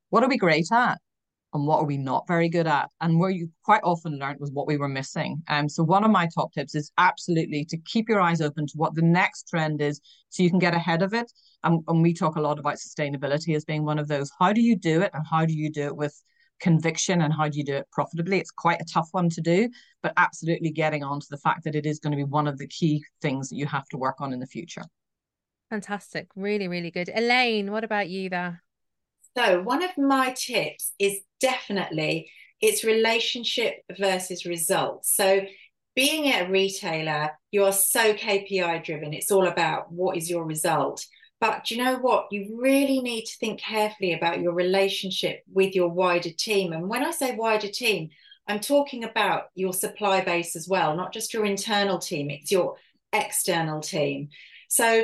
What 0.09 0.23
are 0.23 0.29
we 0.29 0.37
great 0.37 0.71
at? 0.71 0.97
And 1.53 1.65
what 1.65 1.79
are 1.79 1.85
we 1.85 1.97
not 1.97 2.27
very 2.27 2.47
good 2.47 2.67
at? 2.67 2.89
And 3.01 3.19
where 3.19 3.29
you 3.29 3.49
quite 3.63 3.81
often 3.83 4.19
learned 4.19 4.39
was 4.39 4.51
what 4.51 4.67
we 4.67 4.77
were 4.77 4.87
missing. 4.87 5.41
Um, 5.47 5.67
so 5.67 5.83
one 5.83 6.03
of 6.03 6.11
my 6.11 6.27
top 6.33 6.53
tips 6.53 6.75
is 6.75 6.91
absolutely 6.97 7.65
to 7.65 7.77
keep 7.77 8.07
your 8.07 8.21
eyes 8.21 8.41
open 8.41 8.67
to 8.67 8.73
what 8.75 8.93
the 8.93 9.01
next 9.01 9.47
trend 9.49 9.81
is 9.81 9.99
so 10.29 10.43
you 10.43 10.49
can 10.49 10.59
get 10.59 10.75
ahead 10.75 11.01
of 11.01 11.13
it. 11.13 11.31
And, 11.63 11.83
and 11.87 12.01
we 12.03 12.13
talk 12.13 12.35
a 12.35 12.41
lot 12.41 12.59
about 12.59 12.75
sustainability 12.75 13.55
as 13.55 13.65
being 13.65 13.83
one 13.83 13.99
of 13.99 14.07
those. 14.07 14.31
How 14.39 14.53
do 14.53 14.61
you 14.61 14.75
do 14.75 15.01
it 15.01 15.11
and 15.13 15.25
how 15.29 15.45
do 15.45 15.53
you 15.53 15.71
do 15.71 15.85
it 15.85 15.95
with 15.95 16.15
conviction 16.59 17.21
and 17.21 17.33
how 17.33 17.47
do 17.47 17.57
you 17.57 17.63
do 17.63 17.75
it 17.77 17.87
profitably? 17.91 18.39
It's 18.39 18.51
quite 18.51 18.81
a 18.81 18.85
tough 18.85 19.09
one 19.11 19.29
to 19.29 19.41
do 19.41 19.69
but 20.01 20.13
absolutely 20.17 20.71
getting 20.71 21.03
on 21.03 21.19
to 21.19 21.27
the 21.29 21.37
fact 21.37 21.63
that 21.63 21.75
it 21.75 21.85
is 21.85 21.99
going 21.99 22.11
to 22.11 22.17
be 22.17 22.23
one 22.23 22.47
of 22.47 22.57
the 22.57 22.67
key 22.67 23.03
things 23.21 23.49
that 23.49 23.55
you 23.55 23.65
have 23.65 23.87
to 23.89 23.97
work 23.97 24.21
on 24.21 24.33
in 24.33 24.39
the 24.39 24.45
future. 24.45 24.83
Fantastic. 25.69 26.27
Really 26.35 26.67
really 26.67 26.91
good. 26.91 27.09
Elaine 27.13 27.71
what 27.71 27.83
about 27.83 28.09
you 28.09 28.29
there 28.29 28.61
so, 29.37 29.61
one 29.61 29.83
of 29.83 29.91
my 29.97 30.33
tips 30.33 30.93
is 30.99 31.19
definitely 31.39 32.31
it's 32.61 32.83
relationship 32.83 33.75
versus 33.97 34.45
results. 34.45 35.15
So, 35.15 35.41
being 35.95 36.31
a 36.31 36.49
retailer, 36.49 37.31
you 37.51 37.65
are 37.65 37.73
so 37.73 38.13
KPI 38.13 38.83
driven. 38.83 39.13
It's 39.13 39.31
all 39.31 39.47
about 39.47 39.91
what 39.91 40.17
is 40.17 40.29
your 40.29 40.45
result. 40.45 41.05
But 41.41 41.65
do 41.65 41.75
you 41.75 41.83
know 41.83 41.97
what? 41.97 42.27
You 42.31 42.59
really 42.61 42.99
need 42.99 43.25
to 43.25 43.37
think 43.37 43.61
carefully 43.61 44.13
about 44.13 44.41
your 44.41 44.53
relationship 44.53 45.41
with 45.51 45.73
your 45.73 45.89
wider 45.89 46.31
team. 46.31 46.73
And 46.73 46.89
when 46.89 47.03
I 47.03 47.11
say 47.11 47.35
wider 47.35 47.69
team, 47.69 48.09
I'm 48.47 48.59
talking 48.59 49.03
about 49.03 49.43
your 49.55 49.73
supply 49.73 50.21
base 50.21 50.55
as 50.55 50.67
well, 50.67 50.95
not 50.97 51.13
just 51.13 51.33
your 51.33 51.45
internal 51.45 51.99
team, 51.99 52.29
it's 52.29 52.51
your 52.51 52.75
external 53.13 53.79
team. 53.79 54.29
So 54.69 55.03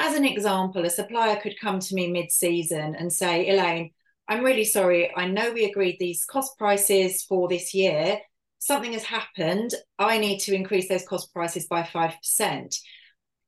as 0.00 0.16
an 0.16 0.24
example, 0.24 0.84
a 0.84 0.90
supplier 0.90 1.36
could 1.36 1.60
come 1.60 1.78
to 1.78 1.94
me 1.94 2.10
mid 2.10 2.32
season 2.32 2.94
and 2.96 3.12
say, 3.12 3.48
Elaine, 3.50 3.90
I'm 4.26 4.42
really 4.42 4.64
sorry. 4.64 5.14
I 5.14 5.26
know 5.26 5.52
we 5.52 5.66
agreed 5.66 5.98
these 6.00 6.24
cost 6.24 6.56
prices 6.56 7.22
for 7.22 7.48
this 7.48 7.74
year. 7.74 8.18
Something 8.58 8.94
has 8.94 9.04
happened. 9.04 9.74
I 9.98 10.16
need 10.18 10.38
to 10.40 10.54
increase 10.54 10.88
those 10.88 11.06
cost 11.06 11.32
prices 11.34 11.66
by 11.66 11.82
5%. 11.82 12.80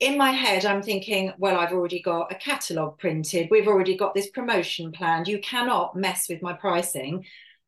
In 0.01 0.19
my 0.19 0.31
head, 0.31 0.67
I'm 0.67 0.83
thinking, 0.83 1.33
well, 1.39 1.57
I've 1.57 1.73
already 1.73 2.03
got 2.03 2.31
a 2.31 2.35
catalogue 2.35 2.99
printed. 2.99 3.49
We've 3.51 3.69
already 3.69 3.97
got 3.97 4.15
this 4.15 4.29
promotion 4.31 4.93
planned. 4.93 5.29
You 5.29 5.41
cannot 5.41 5.97
mess 5.97 6.27
with 6.29 6.43
my 6.43 6.53
pricing. 6.53 7.25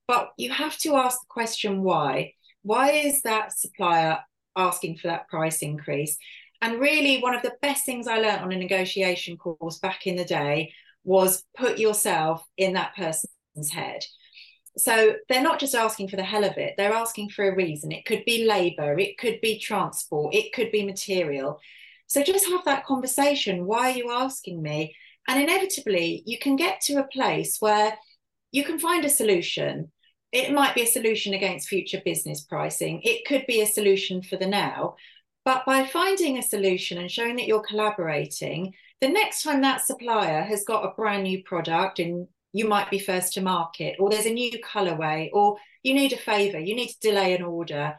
But 0.07 0.33
you 0.37 0.51
have 0.51 0.77
to 0.79 0.97
ask 0.97 1.21
the 1.21 1.27
question 1.29 1.83
why? 1.83 2.35
Why 2.63 2.91
is 2.91 3.23
that 3.23 3.57
supplier 3.59 4.19
asking 4.57 4.99
for 4.99 5.09
that 5.09 5.29
price 5.29 5.63
increase? 5.63 6.19
And 6.65 6.81
really, 6.81 7.21
one 7.21 7.35
of 7.35 7.43
the 7.43 7.53
best 7.61 7.85
things 7.85 8.09
I 8.09 8.17
learned 8.21 8.41
on 8.41 8.51
a 8.51 8.57
negotiation 8.57 9.37
course 9.37 9.79
back 9.81 10.07
in 10.07 10.17
the 10.17 10.25
day 10.25 10.73
was 11.05 11.45
put 11.55 11.77
yourself 11.79 12.43
in 12.57 12.73
that 12.73 12.97
person's 12.97 13.71
head. 13.71 14.01
So 14.79 15.17
they're 15.29 15.43
not 15.43 15.61
just 15.61 15.75
asking 15.75 16.09
for 16.09 16.17
the 16.17 16.25
hell 16.25 16.43
of 16.43 16.57
it, 16.57 16.73
they're 16.79 16.95
asking 16.95 17.29
for 17.29 17.47
a 17.47 17.55
reason. 17.55 17.93
It 17.93 18.07
could 18.07 18.25
be 18.25 18.47
labor, 18.47 18.99
it 18.99 19.19
could 19.19 19.43
be 19.43 19.59
transport, 19.59 20.35
it 20.35 20.55
could 20.55 20.73
be 20.73 20.87
material. 20.87 21.61
So 22.07 22.23
just 22.23 22.47
have 22.47 22.65
that 22.65 22.87
conversation. 22.87 23.67
Why 23.67 23.91
are 23.91 23.97
you 23.97 24.11
asking 24.11 24.63
me? 24.63 24.97
And 25.29 25.43
inevitably, 25.43 26.23
you 26.25 26.39
can 26.39 26.57
get 26.57 26.81
to 26.85 26.95
a 26.95 27.09
place 27.09 27.59
where 27.61 27.99
you 28.53 28.65
can 28.65 28.79
find 28.79 29.05
a 29.05 29.11
solution. 29.11 29.93
It 30.33 30.55
might 30.55 30.75
be 30.75 30.83
a 30.85 30.87
solution 30.87 31.35
against 31.35 31.69
future 31.69 32.01
business 32.03 32.43
pricing, 32.43 33.03
it 33.05 33.27
could 33.27 33.45
be 33.47 33.61
a 33.61 33.67
solution 33.67 34.23
for 34.23 34.39
the 34.39 34.47
now. 34.47 34.97
But 35.45 35.67
by 35.67 35.85
finding 35.85 36.39
a 36.39 36.43
solution 36.43 36.99
and 36.99 37.11
showing 37.11 37.37
that 37.37 37.47
you're 37.47 37.61
collaborating, 37.61 38.75
the 39.01 39.09
next 39.09 39.43
time 39.43 39.61
that 39.61 39.85
supplier 39.85 40.43
has 40.43 40.65
got 40.65 40.85
a 40.85 40.95
brand 40.95 41.25
new 41.25 41.43
product 41.43 41.99
and 41.99 42.27
you 42.53 42.67
might 42.67 42.91
be 42.91 42.99
first 42.99 43.35
to 43.35 43.43
market, 43.43 43.97
or 43.99 44.09
there's 44.09 44.27
a 44.27 44.33
new 44.33 44.53
colorway, 44.61 45.29
or 45.33 45.57
you 45.83 45.93
need 45.93 46.13
a 46.13 46.17
favor, 46.17 46.59
you 46.59 46.75
need 46.75 46.89
to 46.89 47.01
delay 47.01 47.35
an 47.35 47.43
order. 47.43 47.99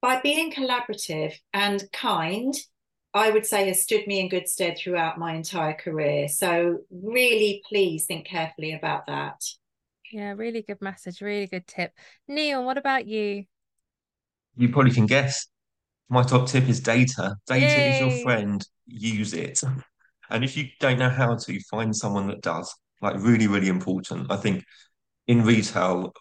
By 0.00 0.20
being 0.20 0.50
collaborative 0.50 1.34
and 1.52 1.84
kind, 1.92 2.54
I 3.14 3.30
would 3.30 3.44
say 3.44 3.68
has 3.68 3.82
stood 3.82 4.06
me 4.06 4.18
in 4.18 4.30
good 4.30 4.48
stead 4.48 4.78
throughout 4.78 5.18
my 5.18 5.34
entire 5.34 5.74
career. 5.74 6.28
So, 6.28 6.78
really, 6.90 7.62
please 7.68 8.06
think 8.06 8.26
carefully 8.26 8.72
about 8.72 9.06
that. 9.06 9.44
Yeah, 10.10 10.32
really 10.32 10.62
good 10.62 10.80
message, 10.80 11.20
really 11.20 11.46
good 11.46 11.66
tip. 11.66 11.92
Neil, 12.26 12.64
what 12.64 12.78
about 12.78 13.06
you? 13.06 13.44
You 14.56 14.70
probably 14.70 14.92
can 14.92 15.06
guess. 15.06 15.46
My 16.12 16.22
top 16.22 16.46
tip 16.46 16.68
is 16.68 16.80
data. 16.80 17.36
Data 17.46 17.64
Yay. 17.64 17.94
is 17.94 18.00
your 18.00 18.22
friend. 18.22 18.62
Use 18.86 19.32
it. 19.32 19.62
And 20.28 20.44
if 20.44 20.58
you 20.58 20.68
don't 20.78 20.98
know 20.98 21.08
how 21.08 21.36
to, 21.36 21.60
find 21.70 21.96
someone 21.96 22.26
that 22.26 22.42
does. 22.42 22.70
Like 23.00 23.16
really, 23.16 23.46
really 23.46 23.68
important. 23.68 24.30
I 24.30 24.36
think 24.36 24.62
in 25.26 25.42
retail, 25.42 26.12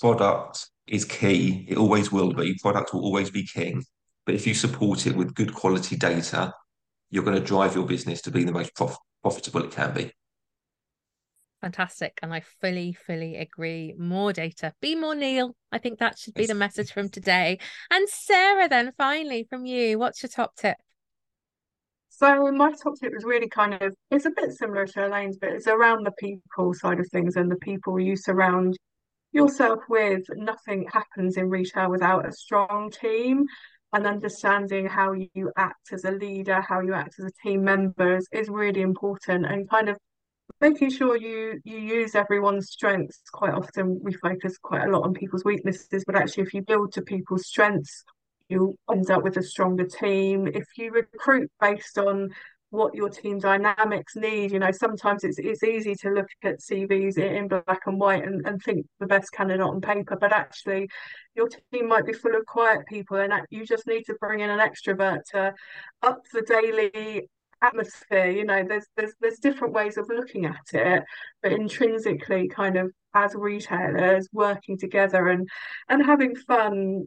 product 0.00 0.70
is 0.86 1.04
key. 1.04 1.66
It 1.68 1.76
always 1.76 2.10
will 2.10 2.32
be. 2.32 2.56
Product 2.62 2.94
will 2.94 3.02
always 3.02 3.30
be 3.30 3.46
king. 3.46 3.84
But 4.24 4.34
if 4.34 4.46
you 4.46 4.54
support 4.54 5.06
it 5.06 5.14
with 5.14 5.34
good 5.34 5.52
quality 5.52 5.96
data, 5.96 6.54
you're 7.10 7.22
going 7.22 7.36
to 7.38 7.44
drive 7.44 7.74
your 7.74 7.84
business 7.84 8.22
to 8.22 8.30
be 8.30 8.44
the 8.44 8.52
most 8.52 8.74
prof- 8.74 8.96
profitable 9.20 9.62
it 9.64 9.72
can 9.72 9.92
be. 9.92 10.10
Fantastic. 11.64 12.18
And 12.22 12.34
I 12.34 12.42
fully, 12.60 12.92
fully 12.92 13.36
agree. 13.36 13.94
More 13.96 14.34
data, 14.34 14.74
be 14.82 14.94
more 14.94 15.14
Neil. 15.14 15.56
I 15.72 15.78
think 15.78 15.98
that 15.98 16.18
should 16.18 16.34
be 16.34 16.44
the 16.44 16.54
message 16.54 16.92
from 16.92 17.08
today. 17.10 17.58
And 17.90 18.06
Sara, 18.06 18.68
then 18.68 18.92
finally 18.98 19.46
from 19.48 19.64
you, 19.64 19.98
what's 19.98 20.22
your 20.22 20.28
top 20.28 20.56
tip? 20.56 20.76
So 22.10 22.52
my 22.52 22.70
top 22.72 23.00
tip 23.00 23.14
is 23.16 23.24
really 23.24 23.48
kind 23.48 23.80
of 23.80 23.94
it's 24.10 24.26
a 24.26 24.30
bit 24.30 24.52
similar 24.52 24.86
to 24.88 25.06
Elaine's, 25.06 25.38
but 25.40 25.52
it's 25.52 25.66
around 25.66 26.04
the 26.04 26.12
people 26.18 26.74
side 26.74 27.00
of 27.00 27.08
things 27.10 27.36
and 27.36 27.50
the 27.50 27.56
people 27.56 27.98
you 27.98 28.14
surround 28.14 28.76
yourself 29.32 29.80
with. 29.88 30.22
Nothing 30.36 30.86
happens 30.92 31.38
in 31.38 31.48
retail 31.48 31.90
without 31.90 32.28
a 32.28 32.32
strong 32.32 32.90
team 32.90 33.46
and 33.94 34.06
understanding 34.06 34.84
how 34.84 35.14
you 35.14 35.50
act 35.56 35.94
as 35.94 36.04
a 36.04 36.10
leader, 36.10 36.60
how 36.60 36.80
you 36.80 36.92
act 36.92 37.14
as 37.18 37.24
a 37.24 37.42
team 37.42 37.64
member 37.64 38.18
is, 38.18 38.28
is 38.32 38.50
really 38.50 38.82
important 38.82 39.46
and 39.46 39.70
kind 39.70 39.88
of 39.88 39.96
making 40.60 40.90
sure 40.90 41.16
you 41.16 41.60
you 41.64 41.78
use 41.78 42.14
everyone's 42.14 42.70
strengths. 42.70 43.20
Quite 43.32 43.54
often 43.54 44.00
we 44.02 44.12
focus 44.14 44.58
quite 44.58 44.86
a 44.86 44.90
lot 44.90 45.04
on 45.04 45.12
people's 45.12 45.44
weaknesses, 45.44 46.04
but 46.06 46.16
actually 46.16 46.44
if 46.44 46.54
you 46.54 46.62
build 46.62 46.92
to 46.92 47.02
people's 47.02 47.46
strengths 47.46 48.04
you'll 48.48 48.76
end 48.90 49.10
up 49.10 49.22
with 49.22 49.36
a 49.36 49.42
stronger 49.42 49.84
team. 49.84 50.46
If 50.46 50.66
you 50.76 50.92
recruit 50.92 51.50
based 51.60 51.98
on 51.98 52.30
what 52.70 52.94
your 52.94 53.08
team 53.08 53.38
dynamics 53.38 54.16
need, 54.16 54.50
you 54.50 54.58
know, 54.58 54.72
sometimes 54.72 55.22
it's 55.24 55.38
it's 55.38 55.62
easy 55.62 55.94
to 55.96 56.10
look 56.10 56.28
at 56.42 56.60
CVs 56.60 57.18
in 57.18 57.48
black 57.48 57.82
and 57.86 58.00
white 58.00 58.24
and, 58.24 58.46
and 58.46 58.60
think 58.62 58.86
the 58.98 59.06
best 59.06 59.32
candidate 59.32 59.64
on 59.64 59.80
paper, 59.80 60.16
but 60.20 60.32
actually 60.32 60.88
your 61.36 61.48
team 61.72 61.88
might 61.88 62.06
be 62.06 62.12
full 62.12 62.34
of 62.34 62.44
quiet 62.46 62.80
people 62.88 63.16
and 63.16 63.32
you 63.50 63.64
just 63.64 63.86
need 63.86 64.04
to 64.04 64.14
bring 64.20 64.40
in 64.40 64.50
an 64.50 64.58
extrovert 64.58 65.20
to 65.30 65.52
up 66.02 66.20
the 66.32 66.42
daily 66.42 67.28
atmosphere 67.64 68.30
you 68.30 68.44
know 68.44 68.64
there's 68.68 68.86
there's 68.96 69.14
there's 69.20 69.38
different 69.38 69.72
ways 69.72 69.96
of 69.96 70.08
looking 70.08 70.44
at 70.44 70.66
it 70.72 71.02
but 71.42 71.52
intrinsically 71.52 72.48
kind 72.48 72.76
of 72.76 72.90
as 73.14 73.34
retailers 73.34 74.28
working 74.32 74.76
together 74.76 75.28
and 75.28 75.48
and 75.88 76.04
having 76.04 76.34
fun 76.34 77.06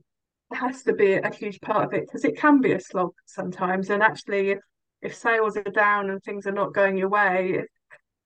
has 0.54 0.84
to 0.84 0.94
be 0.94 1.14
a 1.14 1.34
huge 1.34 1.60
part 1.62 1.86
of 1.86 1.94
it 1.94 2.06
because 2.06 2.24
it 2.24 2.38
can 2.38 2.62
be 2.62 2.72
a 2.72 2.80
slog 2.80 3.12
sometimes. 3.26 3.90
And 3.90 4.02
actually, 4.02 4.52
if 4.52 4.60
if 5.02 5.16
sales 5.16 5.58
are 5.58 5.64
down 5.64 6.10
and 6.10 6.24
things 6.24 6.48
are 6.48 6.52
not 6.52 6.74
going 6.74 6.98
your 6.98 7.10
way, 7.10 7.60
if, 7.60 7.66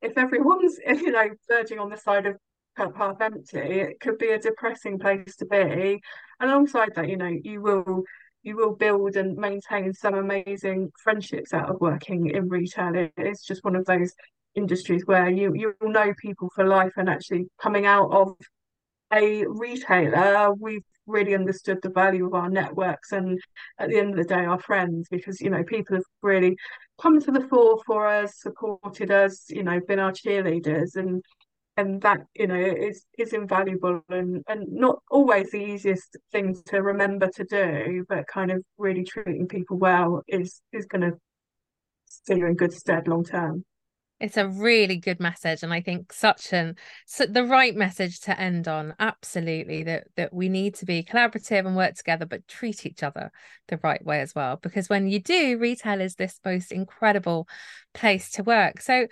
if 0.01 0.17
everyone's 0.17 0.77
you 0.87 1.11
know 1.11 1.29
verging 1.49 1.79
on 1.79 1.89
the 1.89 1.97
side 1.97 2.25
of 2.25 2.37
half 2.77 3.19
empty, 3.21 3.57
it 3.57 3.99
could 3.99 4.17
be 4.17 4.29
a 4.29 4.39
depressing 4.39 4.99
place 4.99 5.35
to 5.37 5.45
be. 5.45 6.01
And 6.39 6.49
alongside 6.49 6.95
that, 6.95 7.09
you 7.09 7.17
know, 7.17 7.31
you 7.43 7.61
will 7.61 8.03
you 8.43 8.55
will 8.55 8.75
build 8.75 9.15
and 9.15 9.37
maintain 9.37 9.93
some 9.93 10.15
amazing 10.15 10.91
friendships 11.03 11.53
out 11.53 11.69
of 11.69 11.79
working 11.79 12.29
in 12.29 12.49
retail. 12.49 12.95
It 12.95 13.13
is 13.17 13.41
just 13.41 13.63
one 13.63 13.75
of 13.75 13.85
those 13.85 14.13
industries 14.55 15.05
where 15.05 15.29
you 15.29 15.53
you 15.53 15.73
will 15.79 15.91
know 15.91 16.13
people 16.21 16.49
for 16.53 16.65
life 16.65 16.91
and 16.97 17.09
actually 17.09 17.45
coming 17.61 17.85
out 17.85 18.11
of 18.11 18.35
a 19.13 19.45
retailer, 19.47 20.53
we've 20.53 20.83
really 21.07 21.35
understood 21.35 21.79
the 21.81 21.89
value 21.89 22.25
of 22.25 22.33
our 22.33 22.49
networks 22.49 23.11
and 23.11 23.39
at 23.79 23.89
the 23.89 23.97
end 23.97 24.11
of 24.11 24.15
the 24.15 24.23
day 24.23 24.45
our 24.45 24.59
friends 24.59 25.07
because 25.09 25.41
you 25.41 25.49
know 25.49 25.63
people 25.63 25.95
have 25.95 26.05
really 26.21 26.55
come 27.01 27.19
to 27.19 27.31
the 27.31 27.45
fore 27.49 27.81
for 27.85 28.07
us 28.07 28.39
supported 28.39 29.11
us 29.11 29.49
you 29.49 29.63
know 29.63 29.79
been 29.87 29.99
our 29.99 30.11
cheerleaders 30.11 30.95
and 30.95 31.21
and 31.77 32.01
that 32.01 32.19
you 32.35 32.47
know 32.47 32.55
is 32.59 33.05
is 33.17 33.33
invaluable 33.33 34.03
and 34.09 34.43
and 34.47 34.65
not 34.71 34.99
always 35.09 35.49
the 35.51 35.63
easiest 35.63 36.17
thing 36.31 36.55
to 36.65 36.81
remember 36.81 37.27
to 37.27 37.43
do 37.45 38.05
but 38.09 38.27
kind 38.27 38.51
of 38.51 38.63
really 38.77 39.03
treating 39.03 39.47
people 39.47 39.77
well 39.77 40.21
is 40.27 40.61
is 40.73 40.85
going 40.85 41.01
to 41.01 41.17
you 42.35 42.45
in 42.45 42.55
good 42.55 42.73
stead 42.73 43.07
long 43.07 43.23
term 43.23 43.63
it's 44.21 44.37
a 44.37 44.47
really 44.47 44.97
good 44.97 45.19
message, 45.19 45.63
and 45.63 45.73
I 45.73 45.81
think 45.81 46.13
such 46.13 46.53
an 46.53 46.75
so 47.07 47.25
the 47.25 47.43
right 47.43 47.75
message 47.75 48.19
to 48.21 48.39
end 48.39 48.67
on. 48.67 48.93
Absolutely, 48.99 49.81
that 49.83 50.09
that 50.15 50.31
we 50.31 50.47
need 50.47 50.75
to 50.75 50.85
be 50.85 51.01
collaborative 51.01 51.65
and 51.65 51.75
work 51.75 51.95
together, 51.95 52.27
but 52.27 52.47
treat 52.47 52.85
each 52.85 53.01
other 53.01 53.31
the 53.67 53.79
right 53.81 54.05
way 54.05 54.21
as 54.21 54.35
well. 54.35 54.57
Because 54.57 54.89
when 54.89 55.07
you 55.07 55.19
do, 55.19 55.57
retail 55.57 55.99
is 56.01 56.15
this 56.15 56.39
most 56.45 56.71
incredible 56.71 57.47
place 57.95 58.29
to 58.33 58.43
work. 58.43 58.79
So 58.81 59.07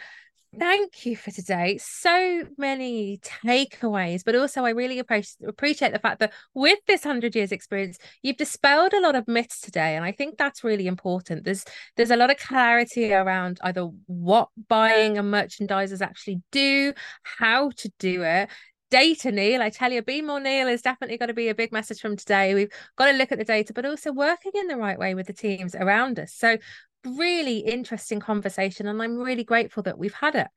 Thank 0.57 1.05
you 1.05 1.15
for 1.15 1.29
today. 1.29 1.77
So 1.79 2.43
many 2.57 3.19
takeaways, 3.19 4.23
but 4.25 4.35
also 4.35 4.65
I 4.65 4.71
really 4.71 4.97
appreciate 4.97 5.93
the 5.93 5.99
fact 5.99 6.19
that 6.21 6.33
with 6.55 6.79
this 6.87 7.05
100 7.05 7.35
years 7.35 7.51
experience, 7.51 7.99
you've 8.23 8.37
dispelled 8.37 8.93
a 8.93 9.01
lot 9.01 9.15
of 9.15 9.27
myths 9.27 9.61
today 9.61 9.95
and 9.95 10.03
I 10.03 10.11
think 10.11 10.37
that's 10.37 10.63
really 10.63 10.87
important. 10.87 11.43
There's 11.43 11.65
there's 11.97 12.09
a 12.09 12.15
lot 12.15 12.31
of 12.31 12.37
clarity 12.37 13.13
around 13.13 13.59
either 13.61 13.89
what 14.07 14.49
buying 14.67 15.19
and 15.19 15.31
merchandisers 15.31 16.01
actually 16.01 16.41
do, 16.51 16.93
how 17.21 17.69
to 17.69 17.91
do 17.99 18.23
it, 18.23 18.49
data 18.89 19.31
Neil 19.31 19.61
i 19.61 19.69
tell 19.69 19.91
you 19.91 20.01
be 20.01 20.21
more 20.21 20.39
Neil 20.39 20.67
is 20.67 20.81
definitely 20.81 21.17
going 21.17 21.27
to 21.27 21.33
be 21.33 21.49
a 21.49 21.55
big 21.55 21.71
message 21.71 21.99
from 21.99 22.15
today 22.15 22.55
we've 22.55 22.71
got 22.95 23.05
to 23.05 23.17
look 23.17 23.31
at 23.31 23.37
the 23.37 23.45
data 23.45 23.73
but 23.73 23.85
also 23.85 24.11
working 24.11 24.51
in 24.55 24.67
the 24.67 24.77
right 24.77 24.97
way 24.97 25.13
with 25.13 25.27
the 25.27 25.33
teams 25.33 25.75
around 25.75 26.19
us 26.19 26.33
so 26.33 26.57
really 27.05 27.59
interesting 27.59 28.19
conversation 28.19 28.87
and 28.87 29.01
I'm 29.01 29.17
really 29.17 29.43
grateful 29.43 29.83
that 29.83 29.97
we've 29.97 30.13
had 30.13 30.35
it. 30.35 30.47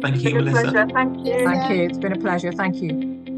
Thank 0.03 0.25
you, 0.25 0.43
Melissa. 0.43 0.89
Thank 0.93 1.25
you. 1.25 1.45
Thank 1.45 1.71
you. 1.71 1.85
It's 1.85 1.99
been 1.99 2.15
a 2.15 2.19
pleasure. 2.19 2.51
Thank 2.51 2.83
you. 2.83 3.30